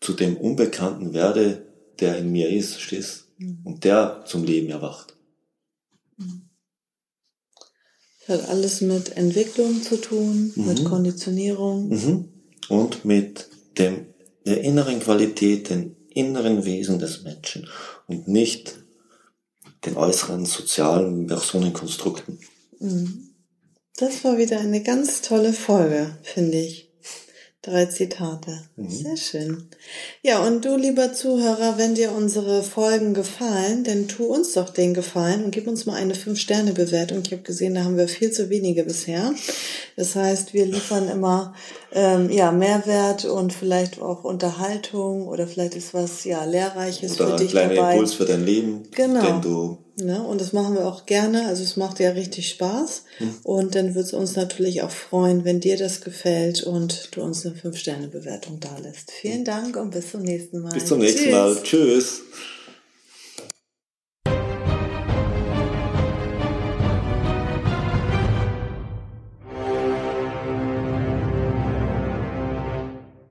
zu 0.00 0.12
dem 0.12 0.36
Unbekannten 0.36 1.14
werde, 1.14 1.64
der 2.00 2.18
in 2.18 2.32
mir 2.32 2.50
ist, 2.50 2.80
stehst, 2.80 3.28
mhm. 3.38 3.60
und 3.62 3.84
der 3.84 4.24
zum 4.26 4.42
Leben 4.42 4.68
erwacht. 4.68 5.16
Das 8.26 8.42
hat 8.42 8.48
alles 8.48 8.80
mit 8.80 9.16
Entwicklung 9.16 9.80
zu 9.80 9.96
tun, 9.96 10.52
mhm. 10.56 10.66
mit 10.66 10.84
Konditionierung. 10.84 11.88
Mhm. 11.88 12.28
Und 12.68 13.04
mit 13.04 13.48
dem, 13.78 14.06
der 14.44 14.60
inneren 14.62 14.98
Qualität, 14.98 15.70
den 15.70 15.96
inneren 16.10 16.64
Wesen 16.64 16.98
des 16.98 17.22
Menschen 17.22 17.68
und 18.08 18.26
nicht 18.26 18.74
den 19.86 19.96
äußeren 19.96 20.46
sozialen 20.46 21.28
Personenkonstrukten. 21.28 22.40
Mhm. 22.80 23.34
Das 23.96 24.24
war 24.24 24.36
wieder 24.36 24.58
eine 24.58 24.82
ganz 24.82 25.22
tolle 25.22 25.52
Folge, 25.52 26.18
finde 26.24 26.58
ich. 26.58 26.87
Drei 27.62 27.86
Zitate. 27.86 28.62
Mhm. 28.76 28.88
Sehr 28.88 29.16
schön. 29.16 29.68
Ja, 30.22 30.46
und 30.46 30.64
du, 30.64 30.76
lieber 30.76 31.12
Zuhörer, 31.12 31.76
wenn 31.76 31.96
dir 31.96 32.12
unsere 32.12 32.62
Folgen 32.62 33.14
gefallen, 33.14 33.82
dann 33.82 34.06
tu 34.06 34.26
uns 34.26 34.52
doch 34.52 34.70
den 34.70 34.94
Gefallen 34.94 35.44
und 35.44 35.50
gib 35.50 35.66
uns 35.66 35.84
mal 35.84 35.94
eine 35.94 36.14
Fünf-Sterne-Bewertung. 36.14 37.22
Ich 37.24 37.32
habe 37.32 37.42
gesehen, 37.42 37.74
da 37.74 37.82
haben 37.82 37.96
wir 37.96 38.06
viel 38.06 38.30
zu 38.30 38.48
wenige 38.48 38.84
bisher. 38.84 39.34
Das 39.96 40.14
heißt, 40.14 40.54
wir 40.54 40.66
liefern 40.66 41.08
immer 41.08 41.52
ähm, 41.92 42.30
ja, 42.30 42.52
Mehrwert 42.52 43.24
und 43.24 43.52
vielleicht 43.52 44.00
auch 44.00 44.22
Unterhaltung 44.22 45.26
oder 45.26 45.48
vielleicht 45.48 45.74
ist 45.74 45.94
was 45.94 46.22
ja 46.22 46.44
Lehrreiches 46.44 47.20
oder 47.20 47.30
für 47.30 47.42
dich 47.42 47.52
dabei. 47.52 47.64
Ein 47.64 47.70
kleiner 47.72 47.92
Impuls 47.92 48.14
für 48.14 48.24
dein 48.24 48.46
Leben, 48.46 48.82
genau. 48.92 49.20
den 49.20 49.40
du 49.42 49.78
Ne? 50.00 50.22
Und 50.22 50.40
das 50.40 50.52
machen 50.52 50.74
wir 50.74 50.86
auch 50.86 51.06
gerne. 51.06 51.46
Also 51.46 51.62
es 51.62 51.76
macht 51.76 52.00
ja 52.00 52.10
richtig 52.10 52.48
Spaß. 52.48 53.02
Hm. 53.18 53.34
Und 53.42 53.74
dann 53.74 53.94
wird 53.94 54.06
es 54.06 54.12
uns 54.12 54.36
natürlich 54.36 54.82
auch 54.82 54.90
freuen, 54.90 55.44
wenn 55.44 55.60
dir 55.60 55.76
das 55.76 56.00
gefällt 56.00 56.62
und 56.62 57.08
du 57.12 57.22
uns 57.22 57.44
eine 57.44 57.54
5-Sterne-Bewertung 57.56 58.60
da 58.60 58.76
lässt. 58.78 59.10
Vielen 59.10 59.44
Dank 59.44 59.76
und 59.76 59.90
bis 59.90 60.10
zum 60.10 60.22
nächsten 60.22 60.60
Mal. 60.60 60.72
Bis 60.72 60.86
zum 60.86 60.98
nächsten 60.98 61.24
Tschüss. 61.24 61.32
Mal. 61.32 61.62
Tschüss. 61.62 62.22